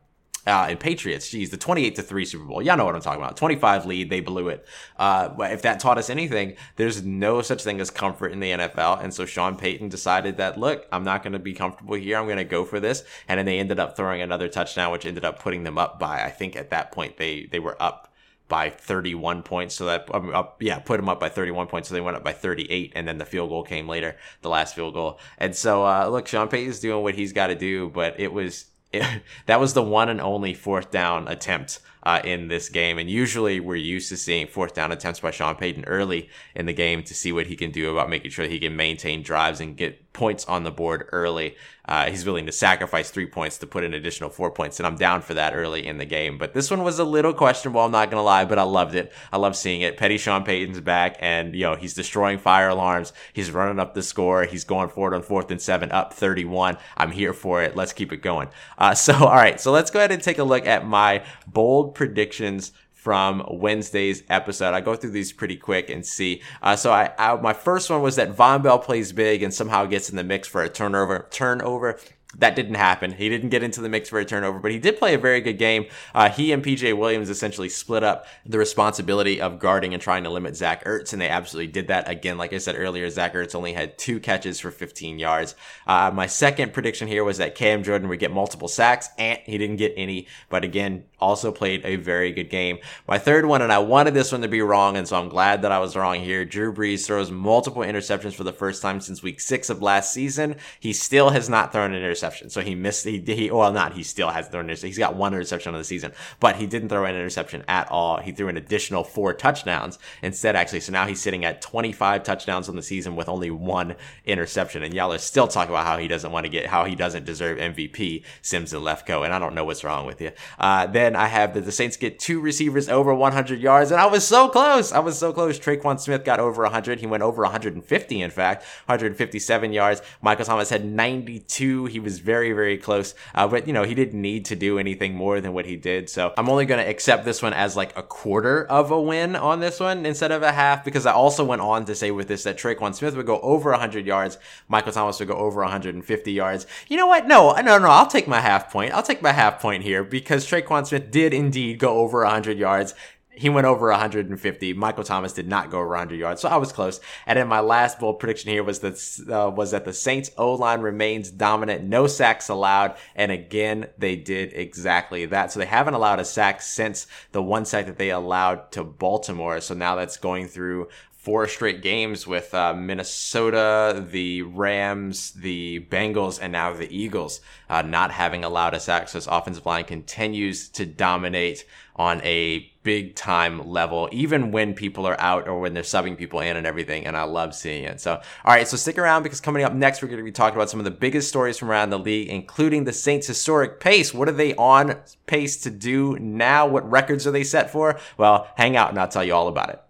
uh, 0.48 0.66
and 0.70 0.80
Patriots. 0.80 1.28
Geez, 1.28 1.50
the 1.50 1.58
28 1.58 1.96
to 1.96 2.02
3 2.02 2.24
Super 2.24 2.44
Bowl. 2.44 2.62
Y'all 2.62 2.76
know 2.76 2.86
what 2.86 2.94
I'm 2.94 3.02
talking 3.02 3.22
about. 3.22 3.36
25 3.36 3.84
lead, 3.84 4.08
they 4.08 4.20
blew 4.20 4.48
it. 4.48 4.66
Uh, 4.96 5.28
if 5.40 5.62
that 5.62 5.78
taught 5.78 5.98
us 5.98 6.08
anything, 6.08 6.56
there's 6.76 7.04
no 7.04 7.42
such 7.42 7.62
thing 7.62 7.80
as 7.80 7.90
comfort 7.90 8.32
in 8.32 8.40
the 8.40 8.50
NFL. 8.52 9.04
And 9.04 9.12
so 9.12 9.26
Sean 9.26 9.56
Payton 9.56 9.90
decided 9.90 10.38
that, 10.38 10.58
look, 10.58 10.86
I'm 10.90 11.04
not 11.04 11.22
going 11.22 11.34
to 11.34 11.38
be 11.38 11.52
comfortable 11.52 11.96
here. 11.96 12.16
I'm 12.16 12.24
going 12.24 12.38
to 12.38 12.44
go 12.44 12.64
for 12.64 12.80
this. 12.80 13.04
And 13.28 13.38
then 13.38 13.44
they 13.44 13.58
ended 13.58 13.78
up 13.78 13.94
throwing 13.94 14.22
another 14.22 14.48
touchdown, 14.48 14.90
which 14.90 15.04
ended 15.04 15.24
up 15.24 15.38
putting 15.38 15.64
them 15.64 15.76
up 15.76 15.98
by, 15.98 16.24
I 16.24 16.30
think 16.30 16.56
at 16.56 16.70
that 16.70 16.92
point, 16.92 17.18
they, 17.18 17.46
they 17.52 17.58
were 17.58 17.80
up 17.80 18.10
by 18.48 18.70
31 18.70 19.42
points. 19.42 19.74
So 19.74 19.84
that, 19.84 20.08
um, 20.14 20.34
up, 20.34 20.62
yeah, 20.62 20.78
put 20.78 20.96
them 20.96 21.10
up 21.10 21.20
by 21.20 21.28
31 21.28 21.66
points. 21.66 21.90
So 21.90 21.94
they 21.94 22.00
went 22.00 22.16
up 22.16 22.24
by 22.24 22.32
38. 22.32 22.92
And 22.96 23.06
then 23.06 23.18
the 23.18 23.26
field 23.26 23.50
goal 23.50 23.64
came 23.64 23.86
later, 23.86 24.16
the 24.40 24.48
last 24.48 24.74
field 24.74 24.94
goal. 24.94 25.20
And 25.36 25.54
so, 25.54 25.84
uh, 25.84 26.08
look, 26.08 26.26
Sean 26.26 26.48
Payton's 26.48 26.80
doing 26.80 27.02
what 27.02 27.14
he's 27.14 27.34
got 27.34 27.48
to 27.48 27.54
do, 27.54 27.90
but 27.90 28.18
it 28.18 28.32
was, 28.32 28.64
that 29.46 29.60
was 29.60 29.74
the 29.74 29.82
one 29.82 30.08
and 30.08 30.20
only 30.20 30.54
fourth 30.54 30.90
down 30.90 31.28
attempt 31.28 31.80
uh, 32.02 32.20
in 32.24 32.48
this 32.48 32.68
game. 32.68 32.98
And 32.98 33.10
usually 33.10 33.60
we're 33.60 33.76
used 33.76 34.08
to 34.08 34.16
seeing 34.16 34.46
fourth 34.46 34.74
down 34.74 34.92
attempts 34.92 35.20
by 35.20 35.30
Sean 35.30 35.56
Payton 35.56 35.84
early 35.84 36.28
in 36.54 36.66
the 36.66 36.72
game 36.72 37.02
to 37.04 37.14
see 37.14 37.32
what 37.32 37.46
he 37.46 37.56
can 37.56 37.70
do 37.70 37.90
about 37.90 38.08
making 38.08 38.30
sure 38.30 38.46
he 38.46 38.60
can 38.60 38.76
maintain 38.76 39.22
drives 39.22 39.60
and 39.60 39.76
get 39.76 40.07
points 40.18 40.44
on 40.46 40.64
the 40.64 40.70
board 40.70 41.08
early. 41.12 41.56
Uh, 41.84 42.10
he's 42.10 42.26
willing 42.26 42.44
to 42.44 42.52
sacrifice 42.52 43.10
three 43.10 43.24
points 43.24 43.56
to 43.56 43.66
put 43.66 43.84
an 43.84 43.94
additional 43.94 44.28
four 44.28 44.50
points, 44.50 44.78
and 44.78 44.86
I'm 44.86 44.96
down 44.96 45.22
for 45.22 45.32
that 45.34 45.54
early 45.54 45.86
in 45.86 45.96
the 45.96 46.04
game. 46.04 46.36
But 46.36 46.52
this 46.52 46.70
one 46.70 46.82
was 46.82 46.98
a 46.98 47.04
little 47.04 47.32
questionable, 47.32 47.80
I'm 47.80 47.92
not 47.92 48.10
to 48.10 48.20
lie, 48.20 48.44
but 48.44 48.58
I 48.58 48.64
loved 48.64 48.94
it. 48.94 49.10
I 49.32 49.38
love 49.38 49.56
seeing 49.56 49.80
it. 49.80 49.96
Petty 49.96 50.18
Sean 50.18 50.44
Payton's 50.44 50.80
back, 50.80 51.16
and, 51.20 51.54
you 51.54 51.62
know, 51.62 51.76
he's 51.76 51.94
destroying 51.94 52.38
fire 52.38 52.68
alarms. 52.68 53.14
He's 53.32 53.50
running 53.50 53.78
up 53.78 53.94
the 53.94 54.02
score. 54.02 54.44
He's 54.44 54.64
going 54.64 54.90
forward 54.90 55.14
on 55.14 55.22
fourth 55.22 55.50
and 55.50 55.62
seven, 55.62 55.90
up 55.92 56.12
31. 56.12 56.76
I'm 56.96 57.12
here 57.12 57.32
for 57.32 57.62
it. 57.62 57.74
Let's 57.74 57.94
keep 57.94 58.12
it 58.12 58.18
going. 58.18 58.48
Uh, 58.76 58.94
so, 58.94 59.14
all 59.14 59.36
right, 59.36 59.58
so 59.58 59.72
let's 59.72 59.90
go 59.90 60.00
ahead 60.00 60.12
and 60.12 60.22
take 60.22 60.38
a 60.38 60.44
look 60.44 60.66
at 60.66 60.86
my 60.86 61.24
bold 61.46 61.94
predictions 61.94 62.72
from 63.08 63.42
Wednesday's 63.48 64.22
episode. 64.28 64.74
I 64.74 64.82
go 64.82 64.94
through 64.94 65.12
these 65.12 65.32
pretty 65.32 65.56
quick 65.56 65.88
and 65.88 66.04
see. 66.04 66.42
Uh, 66.60 66.76
so 66.76 66.92
I, 66.92 67.10
I, 67.16 67.36
my 67.36 67.54
first 67.54 67.88
one 67.88 68.02
was 68.02 68.16
that 68.16 68.36
Vonn 68.36 68.62
Bell 68.62 68.78
plays 68.78 69.12
big 69.12 69.42
and 69.42 69.54
somehow 69.54 69.86
gets 69.86 70.10
in 70.10 70.16
the 70.16 70.24
mix 70.24 70.46
for 70.46 70.62
a 70.62 70.68
turnover. 70.68 71.26
Turnover 71.30 71.98
that 72.36 72.54
didn't 72.54 72.74
happen. 72.74 73.12
He 73.12 73.30
didn't 73.30 73.48
get 73.48 73.62
into 73.62 73.80
the 73.80 73.88
mix 73.88 74.10
for 74.10 74.18
a 74.18 74.24
turnover, 74.24 74.58
but 74.58 74.70
he 74.70 74.78
did 74.78 74.98
play 74.98 75.14
a 75.14 75.18
very 75.18 75.40
good 75.40 75.56
game. 75.56 75.86
Uh, 76.14 76.28
he 76.28 76.52
and 76.52 76.62
PJ 76.62 76.96
Williams 76.96 77.30
essentially 77.30 77.70
split 77.70 78.04
up 78.04 78.26
the 78.44 78.58
responsibility 78.58 79.40
of 79.40 79.58
guarding 79.58 79.94
and 79.94 80.02
trying 80.02 80.24
to 80.24 80.30
limit 80.30 80.54
Zach 80.54 80.84
Ertz, 80.84 81.14
and 81.14 81.22
they 81.22 81.28
absolutely 81.28 81.72
did 81.72 81.88
that. 81.88 82.08
Again, 82.08 82.36
like 82.36 82.52
I 82.52 82.58
said 82.58 82.76
earlier, 82.76 83.08
Zach 83.08 83.32
Ertz 83.32 83.54
only 83.54 83.72
had 83.72 83.96
two 83.96 84.20
catches 84.20 84.60
for 84.60 84.70
15 84.70 85.18
yards. 85.18 85.54
Uh, 85.86 86.10
my 86.12 86.26
second 86.26 86.74
prediction 86.74 87.08
here 87.08 87.24
was 87.24 87.38
that 87.38 87.54
Cam 87.54 87.82
Jordan 87.82 88.08
would 88.08 88.18
get 88.18 88.30
multiple 88.30 88.68
sacks, 88.68 89.08
and 89.16 89.38
he 89.44 89.56
didn't 89.56 89.76
get 89.76 89.94
any, 89.96 90.26
but 90.50 90.64
again, 90.64 91.04
also 91.20 91.52
played 91.52 91.82
a 91.84 91.96
very 91.96 92.32
good 92.32 92.50
game. 92.50 92.78
My 93.06 93.18
third 93.18 93.46
one, 93.46 93.62
and 93.62 93.72
I 93.72 93.78
wanted 93.78 94.14
this 94.14 94.32
one 94.32 94.42
to 94.42 94.48
be 94.48 94.62
wrong, 94.62 94.96
and 94.96 95.06
so 95.06 95.18
I'm 95.18 95.28
glad 95.28 95.62
that 95.62 95.72
I 95.72 95.78
was 95.78 95.96
wrong 95.96 96.20
here. 96.20 96.44
Drew 96.44 96.72
Brees 96.72 97.06
throws 97.06 97.30
multiple 97.30 97.82
interceptions 97.82 98.34
for 98.34 98.44
the 98.44 98.52
first 98.52 98.82
time 98.82 99.00
since 99.00 99.22
week 99.22 99.40
six 99.40 99.70
of 99.70 99.82
last 99.82 100.12
season. 100.12 100.56
He 100.80 100.92
still 100.92 101.30
has 101.30 101.48
not 101.48 101.72
thrown 101.72 101.92
an 101.92 101.98
interception. 101.98 102.50
So 102.50 102.60
he 102.60 102.74
missed, 102.74 103.04
he, 103.04 103.18
he 103.20 103.50
well, 103.50 103.72
not, 103.72 103.94
he 103.94 104.02
still 104.02 104.30
has 104.30 104.48
thrown. 104.48 104.68
He's 104.68 104.98
got 104.98 105.16
one 105.16 105.34
interception 105.34 105.74
on 105.74 105.80
the 105.80 105.84
season, 105.84 106.12
but 106.40 106.56
he 106.56 106.66
didn't 106.66 106.88
throw 106.88 107.04
an 107.04 107.14
interception 107.14 107.64
at 107.68 107.90
all. 107.90 108.18
He 108.18 108.32
threw 108.32 108.48
an 108.48 108.56
additional 108.56 109.04
four 109.04 109.34
touchdowns 109.34 109.98
instead, 110.22 110.56
actually. 110.56 110.80
So 110.80 110.92
now 110.92 111.06
he's 111.06 111.20
sitting 111.20 111.44
at 111.44 111.62
25 111.62 112.22
touchdowns 112.22 112.68
on 112.68 112.76
the 112.76 112.82
season 112.82 113.16
with 113.16 113.28
only 113.28 113.50
one 113.50 113.96
interception. 114.24 114.82
And 114.82 114.94
y'all 114.94 115.12
are 115.12 115.18
still 115.18 115.48
talking 115.48 115.70
about 115.70 115.86
how 115.86 115.98
he 115.98 116.08
doesn't 116.08 116.30
want 116.30 116.44
to 116.44 116.50
get, 116.50 116.66
how 116.66 116.84
he 116.84 116.94
doesn't 116.94 117.24
deserve 117.24 117.58
MVP, 117.58 118.24
Simms 118.42 118.72
and 118.72 118.82
Lefkoe. 118.82 119.24
And 119.24 119.32
I 119.32 119.38
don't 119.38 119.54
know 119.54 119.64
what's 119.64 119.84
wrong 119.84 120.06
with 120.06 120.20
you. 120.20 120.32
Uh, 120.58 120.86
then 120.86 121.07
I 121.16 121.26
have 121.26 121.54
that 121.54 121.64
the 121.64 121.72
Saints 121.72 121.96
get 121.96 122.18
two 122.18 122.40
receivers 122.40 122.88
over 122.88 123.14
100 123.14 123.60
yards, 123.60 123.90
and 123.90 124.00
I 124.00 124.06
was 124.06 124.26
so 124.26 124.48
close. 124.48 124.92
I 124.92 124.98
was 124.98 125.18
so 125.18 125.32
close. 125.32 125.58
Tre'Quan 125.58 126.00
Smith 126.00 126.24
got 126.24 126.40
over 126.40 126.62
100. 126.62 127.00
He 127.00 127.06
went 127.06 127.22
over 127.22 127.42
150, 127.42 128.20
in 128.20 128.30
fact, 128.30 128.62
157 128.86 129.72
yards. 129.72 130.02
Michael 130.22 130.44
Thomas 130.44 130.70
had 130.70 130.84
92. 130.84 131.86
He 131.86 132.00
was 132.00 132.18
very, 132.18 132.52
very 132.52 132.78
close, 132.78 133.14
uh, 133.34 133.46
but 133.46 133.66
you 133.66 133.72
know 133.72 133.84
he 133.84 133.94
didn't 133.94 134.20
need 134.20 134.44
to 134.46 134.56
do 134.56 134.78
anything 134.78 135.14
more 135.14 135.40
than 135.40 135.52
what 135.52 135.66
he 135.66 135.76
did. 135.76 136.08
So 136.10 136.32
I'm 136.36 136.48
only 136.48 136.66
going 136.66 136.82
to 136.82 136.88
accept 136.88 137.24
this 137.24 137.42
one 137.42 137.52
as 137.52 137.76
like 137.76 137.96
a 137.96 138.02
quarter 138.02 138.64
of 138.66 138.90
a 138.90 139.00
win 139.00 139.36
on 139.36 139.60
this 139.60 139.80
one 139.80 140.06
instead 140.06 140.32
of 140.32 140.42
a 140.42 140.52
half 140.52 140.84
because 140.84 141.06
I 141.06 141.12
also 141.12 141.44
went 141.44 141.62
on 141.62 141.84
to 141.86 141.94
say 141.94 142.10
with 142.10 142.28
this 142.28 142.44
that 142.44 142.58
Tre'Quan 142.58 142.94
Smith 142.94 143.16
would 143.16 143.26
go 143.26 143.40
over 143.40 143.70
100 143.70 144.06
yards, 144.06 144.38
Michael 144.68 144.92
Thomas 144.92 145.18
would 145.18 145.28
go 145.28 145.34
over 145.34 145.60
150 145.62 146.32
yards. 146.32 146.66
You 146.88 146.96
know 146.96 147.06
what? 147.06 147.26
No, 147.26 147.52
no, 147.52 147.78
no. 147.78 147.88
I'll 147.88 148.06
take 148.06 148.28
my 148.28 148.40
half 148.40 148.70
point. 148.72 148.92
I'll 148.94 149.02
take 149.02 149.22
my 149.22 149.32
half 149.32 149.60
point 149.60 149.82
here 149.82 150.04
because 150.04 150.46
Tre'Quan 150.46 150.86
Smith 150.86 150.97
Smith 150.98 151.10
did 151.12 151.32
indeed 151.34 151.78
go 151.78 151.98
over 151.98 152.22
100 152.22 152.58
yards. 152.58 152.94
He 153.30 153.48
went 153.48 153.68
over 153.68 153.88
150. 153.88 154.72
Michael 154.72 155.04
Thomas 155.04 155.32
did 155.32 155.46
not 155.46 155.70
go 155.70 155.78
over 155.78 155.90
100 155.90 156.18
yards, 156.18 156.40
so 156.40 156.48
I 156.48 156.56
was 156.56 156.72
close. 156.72 157.00
And 157.24 157.38
then 157.38 157.46
my 157.46 157.60
last 157.60 158.00
bold 158.00 158.18
prediction 158.18 158.50
here 158.50 158.64
was 158.64 158.80
that 158.80 158.94
uh, 159.32 159.48
was 159.50 159.70
that 159.70 159.84
the 159.84 159.92
Saints 159.92 160.32
O 160.36 160.54
line 160.54 160.80
remains 160.80 161.30
dominant, 161.30 161.84
no 161.84 162.08
sacks 162.08 162.48
allowed, 162.48 162.96
and 163.14 163.30
again 163.30 163.86
they 163.96 164.16
did 164.16 164.52
exactly 164.54 165.24
that. 165.26 165.52
So 165.52 165.60
they 165.60 165.66
haven't 165.66 165.94
allowed 165.94 166.18
a 166.18 166.24
sack 166.24 166.60
since 166.60 167.06
the 167.30 167.42
one 167.42 167.64
sack 167.64 167.86
that 167.86 167.98
they 167.98 168.10
allowed 168.10 168.72
to 168.72 168.82
Baltimore. 168.82 169.60
So 169.60 169.74
now 169.74 169.94
that's 169.94 170.16
going 170.16 170.48
through 170.48 170.88
four 171.28 171.46
straight 171.46 171.82
games 171.82 172.26
with 172.26 172.54
uh, 172.54 172.72
Minnesota, 172.72 174.02
the 174.10 174.40
Rams, 174.40 175.32
the 175.32 175.78
Bengals, 175.90 176.38
and 176.40 176.50
now 176.50 176.72
the 176.72 176.90
Eagles 176.90 177.42
uh, 177.68 177.82
not 177.82 178.10
having 178.10 178.44
allowed 178.44 178.72
us 178.72 178.88
access. 178.88 179.26
Offensive 179.26 179.66
line 179.66 179.84
continues 179.84 180.70
to 180.70 180.86
dominate 180.86 181.66
on 181.96 182.22
a 182.22 182.60
big 182.82 183.14
time 183.14 183.68
level, 183.68 184.08
even 184.10 184.52
when 184.52 184.72
people 184.72 185.04
are 185.04 185.20
out 185.20 185.46
or 185.46 185.60
when 185.60 185.74
they're 185.74 185.82
subbing 185.82 186.16
people 186.16 186.40
in 186.40 186.56
and 186.56 186.66
everything. 186.66 187.04
And 187.04 187.14
I 187.14 187.24
love 187.24 187.54
seeing 187.54 187.84
it. 187.84 188.00
So, 188.00 188.14
all 188.14 188.22
right, 188.54 188.66
so 188.66 188.78
stick 188.78 188.96
around 188.96 189.22
because 189.22 189.42
coming 189.42 189.64
up 189.64 189.74
next, 189.74 190.00
we're 190.00 190.08
going 190.08 190.20
to 190.20 190.24
be 190.24 190.32
talking 190.32 190.56
about 190.56 190.70
some 190.70 190.80
of 190.80 190.84
the 190.84 190.90
biggest 190.90 191.28
stories 191.28 191.58
from 191.58 191.70
around 191.70 191.90
the 191.90 191.98
league, 191.98 192.28
including 192.30 192.84
the 192.84 192.92
Saints' 192.94 193.26
historic 193.26 193.80
pace. 193.80 194.14
What 194.14 194.30
are 194.30 194.32
they 194.32 194.54
on 194.54 194.96
pace 195.26 195.58
to 195.64 195.70
do 195.70 196.18
now? 196.18 196.66
What 196.66 196.90
records 196.90 197.26
are 197.26 197.32
they 197.32 197.44
set 197.44 197.68
for? 197.68 198.00
Well, 198.16 198.48
hang 198.56 198.78
out 198.78 198.88
and 198.88 198.98
I'll 198.98 199.08
tell 199.08 199.24
you 199.24 199.34
all 199.34 199.48
about 199.48 199.68
it. 199.68 199.82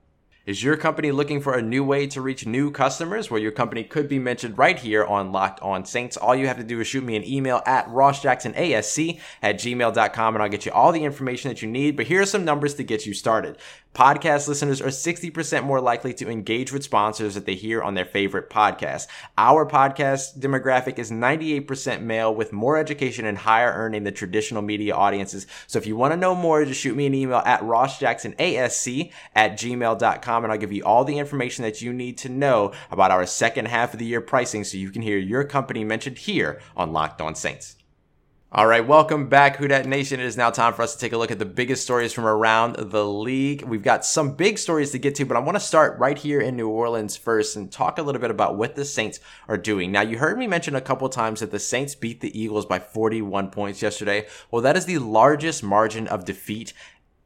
Is 0.49 0.65
your 0.65 0.79
company 0.79 1.13
looking 1.13 1.43
for 1.43 1.53
a 1.53 1.61
new 1.61 1.85
way 1.85 2.07
to 2.07 2.23
reach 2.23 2.47
new 2.47 2.71
customers 2.71 3.31
where 3.31 3.39
your 3.39 3.53
company 3.53 3.85
could 3.85 4.09
be 4.09 4.19
mentioned 4.19 4.57
right 4.57 4.79
here 4.79 5.05
on 5.05 5.31
Locked 5.31 5.61
On 5.61 5.85
Saints? 5.85 6.17
All 6.17 6.35
you 6.35 6.47
have 6.47 6.57
to 6.57 6.65
do 6.65 6.81
is 6.81 6.87
shoot 6.87 7.05
me 7.05 7.17
an 7.17 7.29
email 7.29 7.61
at 7.67 7.87
rossjacksonasc 7.89 9.21
at 9.43 9.57
gmail.com 9.57 10.35
and 10.35 10.43
I'll 10.43 10.49
get 10.49 10.65
you 10.65 10.73
all 10.73 10.91
the 10.91 11.05
information 11.05 11.51
that 11.51 11.61
you 11.61 11.69
need. 11.69 11.99
But 11.99 12.07
here 12.07 12.23
are 12.23 12.25
some 12.25 12.47
numbers 12.47 12.77
to 12.77 12.83
get 12.83 13.05
you 13.05 13.13
started. 13.13 13.59
Podcast 13.95 14.47
listeners 14.47 14.81
are 14.81 14.89
60% 14.89 15.65
more 15.65 15.81
likely 15.81 16.15
to 16.15 16.31
engage 16.31 16.73
with 16.73 16.85
sponsors 16.85 17.35
that 17.35 17.47
they 17.47 17.57
hear 17.57 17.83
on 17.83 17.95
their 17.95 18.05
favorite 18.05 18.49
podcast. 18.49 19.09
Our 19.37 19.67
podcast 19.67 20.39
demographic 20.39 20.99
is 20.99 21.11
98% 21.11 22.03
male 22.03 22.33
with 22.33 22.53
more 22.53 22.79
education 22.79 23.27
and 23.27 23.37
higher 23.37 23.73
earning 23.73 24.05
than 24.05 24.15
traditional 24.15 24.63
media 24.63 24.95
audiences. 24.95 25.47
So 25.67 25.79
if 25.79 25.87
you 25.87 25.97
want 25.97 26.13
to 26.13 26.17
know 26.17 26.35
more, 26.37 26.65
just 26.65 26.81
shoot 26.81 26.97
me 26.97 27.07
an 27.07 27.15
email 27.15 27.43
at 27.45 27.61
rossjacksonasc 27.63 29.13
at 29.35 29.53
gmail.com 29.53 30.38
and 30.45 30.53
I'll 30.53 30.59
give 30.59 30.73
you 30.73 30.85
all 30.85 31.05
the 31.05 31.19
information 31.19 31.63
that 31.63 31.83
you 31.83 31.93
need 31.93 32.19
to 32.19 32.29
know 32.29 32.73
about 32.91 33.11
our 33.11 33.27
second 33.27 33.69
half 33.69 33.93
of 33.93 33.99
the 33.99 34.07
year 34.07 34.21
pricing 34.21 34.65
so 34.65 34.77
you 34.77 34.91
can 34.91 35.03
hear 35.03 35.19
your 35.19 35.45
company 35.45 35.85
mentioned 35.85 36.19
here 36.19 36.61
on 36.77 36.93
Locked 36.93 37.21
On 37.21 37.35
Saints. 37.35 37.77
All 38.51 38.67
right, 38.67 38.87
welcome 38.87 39.29
back, 39.29 39.57
Who 39.57 39.69
Dat 39.69 39.85
Nation. 39.85 40.21
It 40.21 40.25
is 40.25 40.39
now 40.39 40.49
time 40.49 40.73
for 40.73 40.81
us 40.81 40.95
to 40.95 40.99
take 40.99 41.13
a 41.13 41.19
look 41.19 41.31
at 41.31 41.39
the 41.39 41.45
biggest 41.45 41.83
stories 41.83 42.15
from 42.15 42.25
around 42.25 42.77
the 42.77 43.05
league. 43.05 43.61
We've 43.61 43.83
got 43.83 44.07
some 44.07 44.37
big 44.37 44.57
stories 44.57 44.91
to 44.93 44.99
get 44.99 45.17
to, 45.17 45.27
but 45.27 45.37
I 45.37 45.41
want 45.41 45.57
to 45.57 45.61
start 45.61 45.99
right 45.99 46.17
here 46.17 46.41
in 46.41 46.57
New 46.57 46.71
Orleans 46.71 47.15
first 47.15 47.57
and 47.57 47.71
talk 47.71 47.99
a 47.99 48.03
little 48.03 48.23
bit 48.23 48.31
about 48.31 48.57
what 48.57 48.75
the 48.75 48.87
Saints 48.87 49.21
are 49.49 49.59
doing. 49.59 49.93
Now, 49.93 50.01
you 50.01 50.17
heard 50.17 50.39
me 50.39 50.47
mention 50.47 50.75
a 50.75 50.81
couple 50.81 51.07
times 51.11 51.41
that 51.41 51.51
the 51.51 51.59
Saints 51.59 51.95
beat 51.95 52.23
the 52.23 52.41
Eagles 52.41 52.65
by 52.65 52.79
41 52.79 53.51
points 53.51 53.83
yesterday. 53.83 54.27
Well, 54.51 54.63
that 54.63 54.79
is 54.79 54.87
the 54.87 54.97
largest 54.97 55.63
margin 55.63 56.09
of 56.09 56.25
defeat 56.25 56.73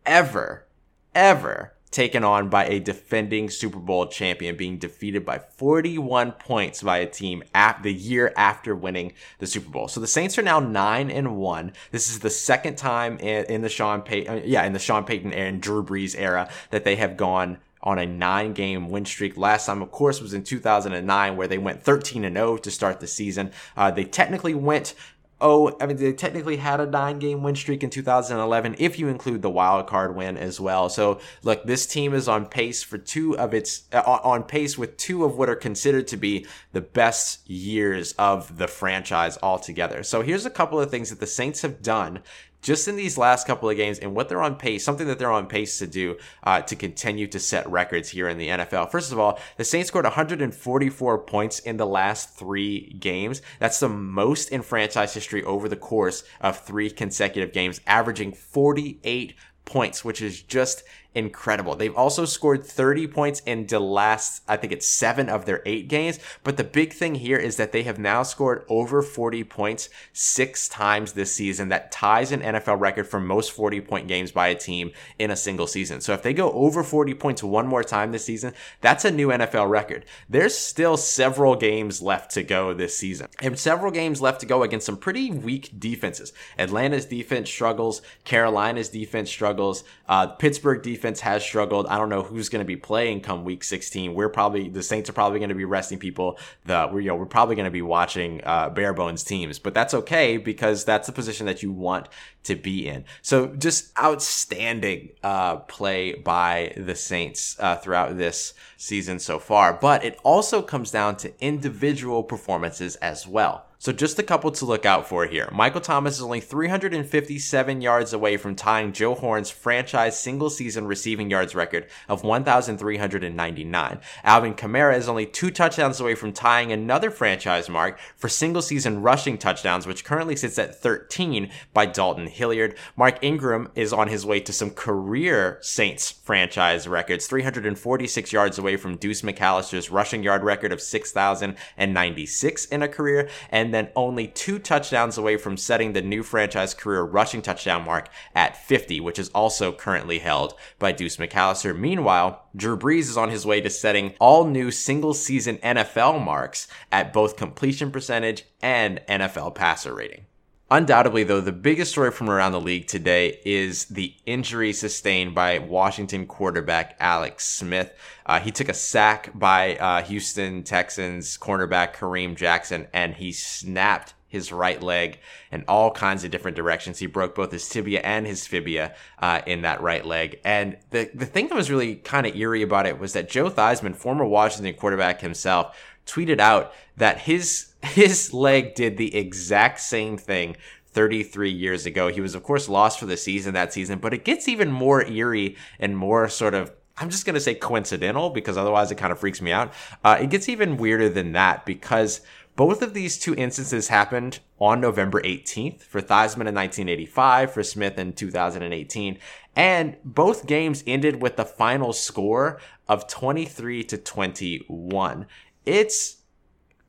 ever, 0.05 0.66
ever 1.14 1.75
taken 1.92 2.24
on 2.24 2.48
by 2.48 2.64
a 2.64 2.81
defending 2.81 3.50
Super 3.50 3.78
Bowl 3.78 4.07
champion, 4.07 4.57
being 4.57 4.78
defeated 4.78 5.24
by 5.24 5.38
41 5.38 6.33
points 6.33 6.83
by 6.83 6.98
a 6.98 7.07
team 7.07 7.44
at 7.55 7.83
the 7.83 7.92
year 7.92 8.33
after 8.37 8.74
winning 8.74 9.12
the 9.38 9.46
Super 9.46 9.68
Bowl. 9.68 9.87
So 9.87 10.00
the 10.00 10.07
Saints 10.07 10.38
are 10.38 10.42
now 10.42 10.59
nine 10.59 11.11
and 11.11 11.37
one. 11.37 11.72
This 11.90 12.11
is 12.11 12.18
the 12.18 12.31
second 12.31 12.76
time 12.76 13.18
in, 13.18 13.44
in 13.44 13.62
the 13.62 13.68
Sean 13.68 14.00
Payton, 14.00 14.35
uh, 14.35 14.42
yeah, 14.44 14.64
in 14.64 14.72
the 14.72 14.78
Sean 14.78 15.05
Payton 15.05 15.33
and 15.33 15.61
Drew 15.61 15.85
Brees 15.85 16.18
era 16.18 16.48
that 16.70 16.85
they 16.85 16.96
have 16.96 17.16
gone 17.16 17.59
on 17.83 17.98
a 17.98 18.07
nine 18.07 18.52
game 18.52 18.88
win 18.88 19.05
streak. 19.05 19.37
Last 19.37 19.66
time, 19.66 19.83
of 19.83 19.90
course, 19.90 20.20
was 20.20 20.35
in 20.35 20.44
2009 20.44 21.37
where 21.37 21.48
they 21.48 21.59
went 21.59 21.83
13 21.83 22.24
and 22.24 22.37
0 22.37 22.59
to 22.59 22.70
start 22.70 23.00
the 23.00 23.07
season. 23.07 23.50
Uh, 23.76 23.90
they 23.90 24.05
technically 24.05 24.55
went 24.55 24.94
oh, 25.42 25.76
I 25.81 25.87
mean, 25.87 25.96
they 25.96 26.12
technically 26.12 26.57
had 26.57 26.81
a 26.81 26.87
nine 26.87 27.18
game 27.18 27.42
win 27.42 27.57
streak 27.57 27.83
in 27.83 27.90
2011 27.90 28.76
if 28.78 28.98
you 28.98 29.09
include 29.09 29.42
the 29.42 29.50
wild 29.50 29.87
card 29.87 30.16
win 30.16 30.38
as 30.38 30.59
well. 30.61 30.88
So, 30.88 31.20
look, 31.42 31.64
this 31.64 31.85
team 31.87 32.14
is 32.14 32.28
on 32.28 32.46
pace 32.46 32.83
for 32.83 32.96
two 32.96 33.37
of 33.37 33.52
its, 33.52 33.83
uh, 33.92 34.00
on 34.00 34.44
pace 34.44 34.78
with 34.78 34.96
two 34.96 35.24
of 35.24 35.37
what 35.37 35.50
are 35.50 35.57
considered 35.57 36.07
to 36.09 36.16
be 36.16 36.46
the 36.72 36.81
best 36.81 37.48
years 37.50 38.12
of 38.12 38.57
the 38.57 38.68
franchise 38.68 39.37
altogether. 39.42 40.02
So, 40.02 40.22
here's 40.22 40.46
a 40.46 40.50
couple 40.50 40.81
of 40.81 40.90
things 40.90 41.11
that 41.11 41.20
the 41.20 41.26
Saints 41.26 41.62
have 41.62 41.83
done 41.83 42.22
just 42.62 42.88
in 42.88 42.96
these 42.96 43.18
last 43.18 43.46
couple 43.46 43.68
of 43.68 43.77
games 43.77 43.98
and 43.98 44.14
what 44.14 44.29
they're 44.29 44.42
on 44.42 44.55
pace, 44.57 44.85
something 44.85 45.07
that 45.09 45.18
they're 45.18 45.31
on 45.33 45.46
pace 45.46 45.79
to 45.79 45.87
do 45.87 46.16
uh, 46.44 46.62
to 46.62 46.77
continue 46.77 47.27
to 47.27 47.38
set 47.38 47.68
records 47.68 48.09
here 48.09 48.29
in 48.29 48.38
the 48.38 48.48
NFL. 48.48 48.90
First 48.90 49.12
of 49.12 49.18
all, 49.18 49.38
the 49.57 49.64
Saints 49.64 49.88
scored 49.88 50.05
144 50.05 51.18
points 51.18 51.59
in 51.59 51.77
the 51.77 51.87
last 51.87 52.31
three 52.31 52.96
games. 52.98 53.42
That's 53.59 53.81
the 53.81 53.88
most 53.88 54.51
in 54.51 54.62
franchise 54.62 55.12
history 55.12 55.42
over 55.44 55.68
the 55.68 55.77
course 55.77 56.25
of 56.40 56.59
three 56.59 56.88
consecutive 56.88 57.53
games, 57.53 57.81
averaging 57.87 58.33
48 58.33 59.35
points, 59.64 60.05
which 60.05 60.22
is 60.22 60.42
just 60.42 60.85
incredible. 61.14 61.75
They've 61.77 61.94
also 61.94 62.25
scored 62.25 62.64
30 62.64 63.07
points 63.09 63.40
in 63.40 63.66
the 63.66 63.81
last, 63.81 64.42
I 64.48 64.57
think 64.57 64.72
it's 64.72 64.87
seven 64.87 65.29
of 65.29 65.44
their 65.44 65.62
eight 65.66 65.88
games. 65.88 66.18
But 66.44 66.57
the 66.57 66.64
big 66.64 66.92
thing 66.92 67.16
here 67.16 67.38
is 67.38 67.57
that 67.57 67.72
they 67.72 67.83
have 67.83 67.98
now 67.98 68.22
scored 68.22 68.64
over 68.68 69.03
40 69.03 69.44
points 69.44 69.88
six 70.12 70.68
times 70.68 71.12
this 71.12 71.33
season. 71.33 71.68
That 71.68 71.92
ties 71.92 72.33
an 72.33 72.40
NFL 72.40 72.81
record 72.81 73.07
for 73.07 73.20
most 73.20 73.53
40 73.53 73.81
point 73.83 74.09
games 74.09 74.33
by 74.33 74.48
a 74.48 74.55
team 74.55 74.92
in 75.18 75.31
a 75.31 75.37
single 75.37 75.66
season. 75.66 76.01
So 76.01 76.12
if 76.12 76.22
they 76.22 76.33
go 76.33 76.53
over 76.53 76.83
40 76.83 77.14
points 77.14 77.42
one 77.42 77.66
more 77.66 77.85
time 77.85 78.12
this 78.12 78.25
season, 78.25 78.55
that's 78.81 79.05
a 79.05 79.11
new 79.11 79.29
NFL 79.29 79.68
record. 79.68 80.05
There's 80.29 80.57
still 80.57 80.96
several 80.96 81.57
games 81.57 82.01
left 82.01 82.33
to 82.33 82.42
go 82.42 82.72
this 82.72 82.96
season 82.96 83.29
and 83.40 83.59
several 83.59 83.90
games 83.90 84.20
left 84.20 84.40
to 84.40 84.46
go 84.46 84.62
against 84.62 84.87
some 84.87 84.96
pretty 84.96 85.31
weak 85.31 85.70
defenses. 85.79 86.33
Atlanta's 86.59 87.07
defense 87.07 87.51
struggles. 87.51 88.03
Carolina's 88.25 88.88
defense 88.88 89.31
struggles. 89.31 89.85
Uh, 90.09 90.27
Pittsburgh 90.27 90.83
defense 90.83 91.02
defense 91.03 91.21
has 91.21 91.43
struggled. 91.43 91.88
I 91.88 91.99
don't 91.99 92.09
know 92.11 92.23
who's 92.23 92.49
going 92.49 92.61
to 92.61 92.67
be 92.67 92.77
playing 92.77 93.23
come 93.23 93.43
week 93.43 93.65
16. 93.65 94.15
We're 94.15 94.29
probably, 94.29 94.69
the 94.69 94.85
Saints 94.85 95.11
are 95.11 95.12
probably 95.12 95.41
going 95.41 95.49
to 95.49 95.55
be 95.57 95.65
resting 95.65 95.99
people. 95.99 96.38
The, 96.65 96.88
we're, 96.93 97.01
you 97.01 97.09
know, 97.09 97.17
we're 97.17 97.27
probably 97.27 97.57
going 97.57 97.65
to 97.65 97.73
be 97.73 97.83
watching, 97.83 98.41
uh, 98.45 98.71
bare 98.71 98.95
bones 98.95 99.25
teams, 99.25 99.59
but 99.59 99.75
that's 99.75 99.95
okay 99.95 100.37
because 100.37 100.85
that's 100.85 101.09
the 101.09 101.12
position 101.12 101.47
that 101.47 101.61
you 101.61 101.73
want 101.73 102.09
to 102.45 102.55
be 102.55 102.87
in. 102.87 103.05
So 103.21 103.49
just 103.49 103.99
outstanding, 103.99 105.11
uh, 105.25 105.57
play 105.57 106.15
by 106.15 106.73
the 106.77 106.95
Saints, 106.95 107.57
uh, 107.59 107.75
throughout 107.77 108.17
this 108.17 108.55
season 108.77 109.19
so 109.19 109.41
far. 109.41 109.73
But 109.73 110.05
it 110.05 110.21
also 110.23 110.62
comes 110.62 110.93
down 110.93 111.17
to 111.17 111.33
individual 111.45 112.23
performances 112.23 112.95
as 112.97 113.27
well. 113.27 113.67
So 113.83 113.90
just 113.90 114.16
a 114.21 114.23
couple 114.23 114.53
to 114.53 114.64
look 114.64 114.87
out 114.87 115.09
for 115.09 115.27
here. 115.27 115.49
Michael 115.51 115.81
Thomas 115.81 116.14
is 116.14 116.23
only 116.23 116.38
357 116.38 117.81
yards 117.81 118.12
away 118.12 118.37
from 118.37 118.55
tying 118.55 118.92
Joe 118.92 119.16
Horn's 119.16 119.51
franchise 119.51 120.16
single 120.16 120.51
season 120.51 120.87
receiving 120.87 121.29
yards 121.29 121.57
record 121.57 121.88
of 122.09 122.23
1,399. 122.23 124.01
Alvin 124.23 124.55
Kamara 124.55 124.97
is 124.97 125.09
only 125.09 125.27
two 125.27 125.51
touchdowns 125.51 125.99
away 125.99 126.14
from 126.14 126.33
tying 126.33 126.71
another 126.71 127.11
franchise 127.11 127.68
mark 127.68 127.99
for 128.16 128.29
single 128.29 128.62
season 128.62 129.03
rushing 129.03 129.37
touchdowns, 129.37 129.85
which 129.85 130.05
currently 130.05 130.37
sits 130.37 130.61
at 130.61 130.81
13 130.81 131.51
by 131.75 131.85
Dalton 131.85 132.29
Hilliard. 132.29 132.77
Mark 132.95 133.18
Ingram 133.21 133.68
is 133.75 133.92
on 133.92 134.07
his 134.07 134.25
way 134.25 134.38
to 134.38 134.53
some 134.53 134.71
career 134.71 135.59
Saints 135.61 136.09
franchise 136.09 136.87
records, 136.87 137.27
346 137.27 138.33
yards 138.33 138.59
away 138.59 138.77
from 138.77 138.97
Deuce 138.97 139.23
McAllister's 139.23 139.90
rushing 139.90 140.23
yard 140.23 140.45
record 140.45 140.71
of 140.71 140.81
6,096 140.81 142.64
in 142.66 142.83
a 142.83 142.88
career. 142.88 143.29
And 143.51 143.71
and 143.72 143.87
then 143.87 143.92
only 143.96 144.26
two 144.26 144.58
touchdowns 144.58 145.16
away 145.16 145.38
from 145.38 145.56
setting 145.56 145.94
the 145.94 146.02
new 146.02 146.22
franchise 146.22 146.74
career 146.74 147.00
rushing 147.00 147.40
touchdown 147.40 147.87
mark 147.87 148.11
at 148.35 148.54
50, 148.54 149.00
which 149.00 149.18
is 149.18 149.30
also 149.30 149.72
currently 149.72 150.18
held 150.18 150.52
by 150.78 150.92
Deuce 150.92 151.16
McAllister. 151.16 151.74
Meanwhile, 151.74 152.44
Drew 152.54 152.76
Brees 152.76 153.08
is 153.08 153.16
on 153.16 153.30
his 153.30 153.46
way 153.46 153.62
to 153.62 153.70
setting 153.70 154.12
all 154.20 154.44
new 154.44 154.70
single 154.70 155.14
season 155.14 155.56
NFL 155.56 156.22
marks 156.22 156.68
at 156.90 157.14
both 157.14 157.38
completion 157.38 157.90
percentage 157.90 158.44
and 158.61 159.00
NFL 159.08 159.54
passer 159.54 159.94
rating. 159.94 160.26
Undoubtedly, 160.72 161.22
though, 161.22 161.42
the 161.42 161.52
biggest 161.52 161.90
story 161.90 162.11
from 162.11 162.30
around 162.30 162.52
the 162.52 162.61
league 162.61 162.87
today 162.87 163.38
is 163.44 163.85
the 163.85 164.14
injury 164.24 164.72
sustained 164.72 165.35
by 165.35 165.58
Washington 165.58 166.26
quarterback 166.26 166.96
Alex 166.98 167.46
Smith. 167.46 167.92
Uh, 168.24 168.40
he 168.40 168.50
took 168.50 168.70
a 168.70 168.74
sack 168.74 169.30
by 169.35 169.76
uh, 169.76 170.02
Houston 170.04 170.62
Texans 170.62 171.37
cornerback 171.37 171.94
Kareem 171.94 172.35
Jackson, 172.37 172.87
and 172.94 173.14
he 173.14 173.32
snapped 173.32 174.14
his 174.28 174.50
right 174.50 174.82
leg 174.82 175.18
in 175.50 175.62
all 175.68 175.90
kinds 175.90 176.24
of 176.24 176.30
different 176.30 176.56
directions. 176.56 176.98
He 176.98 177.06
broke 177.06 177.35
both 177.35 177.52
his 177.52 177.68
tibia 177.68 178.00
and 178.00 178.26
his 178.26 178.46
fibia 178.46 178.94
uh, 179.18 179.42
in 179.46 179.61
that 179.61 179.82
right 179.82 180.06
leg. 180.06 180.40
And 180.42 180.78
the 180.88 181.11
the 181.12 181.26
thing 181.26 181.48
that 181.48 181.54
was 181.54 181.70
really 181.70 181.96
kind 181.96 182.26
of 182.26 182.35
eerie 182.35 182.62
about 182.62 182.87
it 182.87 182.98
was 182.98 183.12
that 183.12 183.28
Joe 183.28 183.50
Theismann, 183.50 183.94
former 183.94 184.24
Washington 184.24 184.72
quarterback 184.72 185.20
himself, 185.20 185.76
tweeted 186.07 186.41
out 186.41 186.73
that 186.97 187.21
his 187.21 187.73
his 187.83 188.33
leg 188.33 188.75
did 188.75 188.97
the 188.97 189.15
exact 189.15 189.81
same 189.81 190.17
thing 190.17 190.57
33 190.93 191.51
years 191.51 191.87
ago. 191.87 192.09
He 192.09 192.21
was 192.21 192.35
of 192.35 192.43
course 192.43 192.69
lost 192.69 192.99
for 192.99 193.07
the 193.07 193.17
season 193.17 193.55
that 193.55 193.73
season, 193.73 193.99
but 193.99 194.15
it 194.15 194.25
gets 194.25 194.49
even 194.49 194.71
more 194.71 195.05
eerie 195.07 195.57
and 195.79 195.97
more 195.97 196.29
sort 196.29 196.55
of 196.55 196.73
I'm 196.99 197.09
just 197.09 197.25
going 197.25 197.35
to 197.35 197.41
say 197.41 197.55
coincidental 197.55 198.31
because 198.31 198.59
otherwise 198.59 198.91
it 198.91 198.97
kind 198.97 199.12
of 199.12 199.19
freaks 199.19 199.41
me 199.41 199.51
out. 199.51 199.73
Uh, 200.05 200.19
it 200.21 200.31
gets 200.31 200.49
even 200.49 200.77
weirder 200.77 201.09
than 201.09 201.33
that 201.33 201.65
because 201.65 202.21
both 202.55 202.83
of 202.83 202.93
these 202.93 203.19
two 203.19 203.35
instances 203.35 203.88
happened 203.88 204.41
on 204.61 204.81
November 204.81 205.23
18th 205.23 205.81
for 205.81 206.03
Theismann 206.03 206.49
in 206.49 206.55
1985, 206.55 207.53
for 207.53 207.62
Smith 207.62 207.99
in 207.99 208.12
2018, 208.12 209.19
and 209.57 209.97
both 210.05 210.47
games 210.47 210.85
ended 210.87 211.23
with 211.23 211.37
the 211.37 211.47
final 211.47 211.95
score 211.95 212.61
of 212.88 213.09
23 213.09 213.85
to 213.85 213.97
21 213.97 215.27
it's 215.66 216.22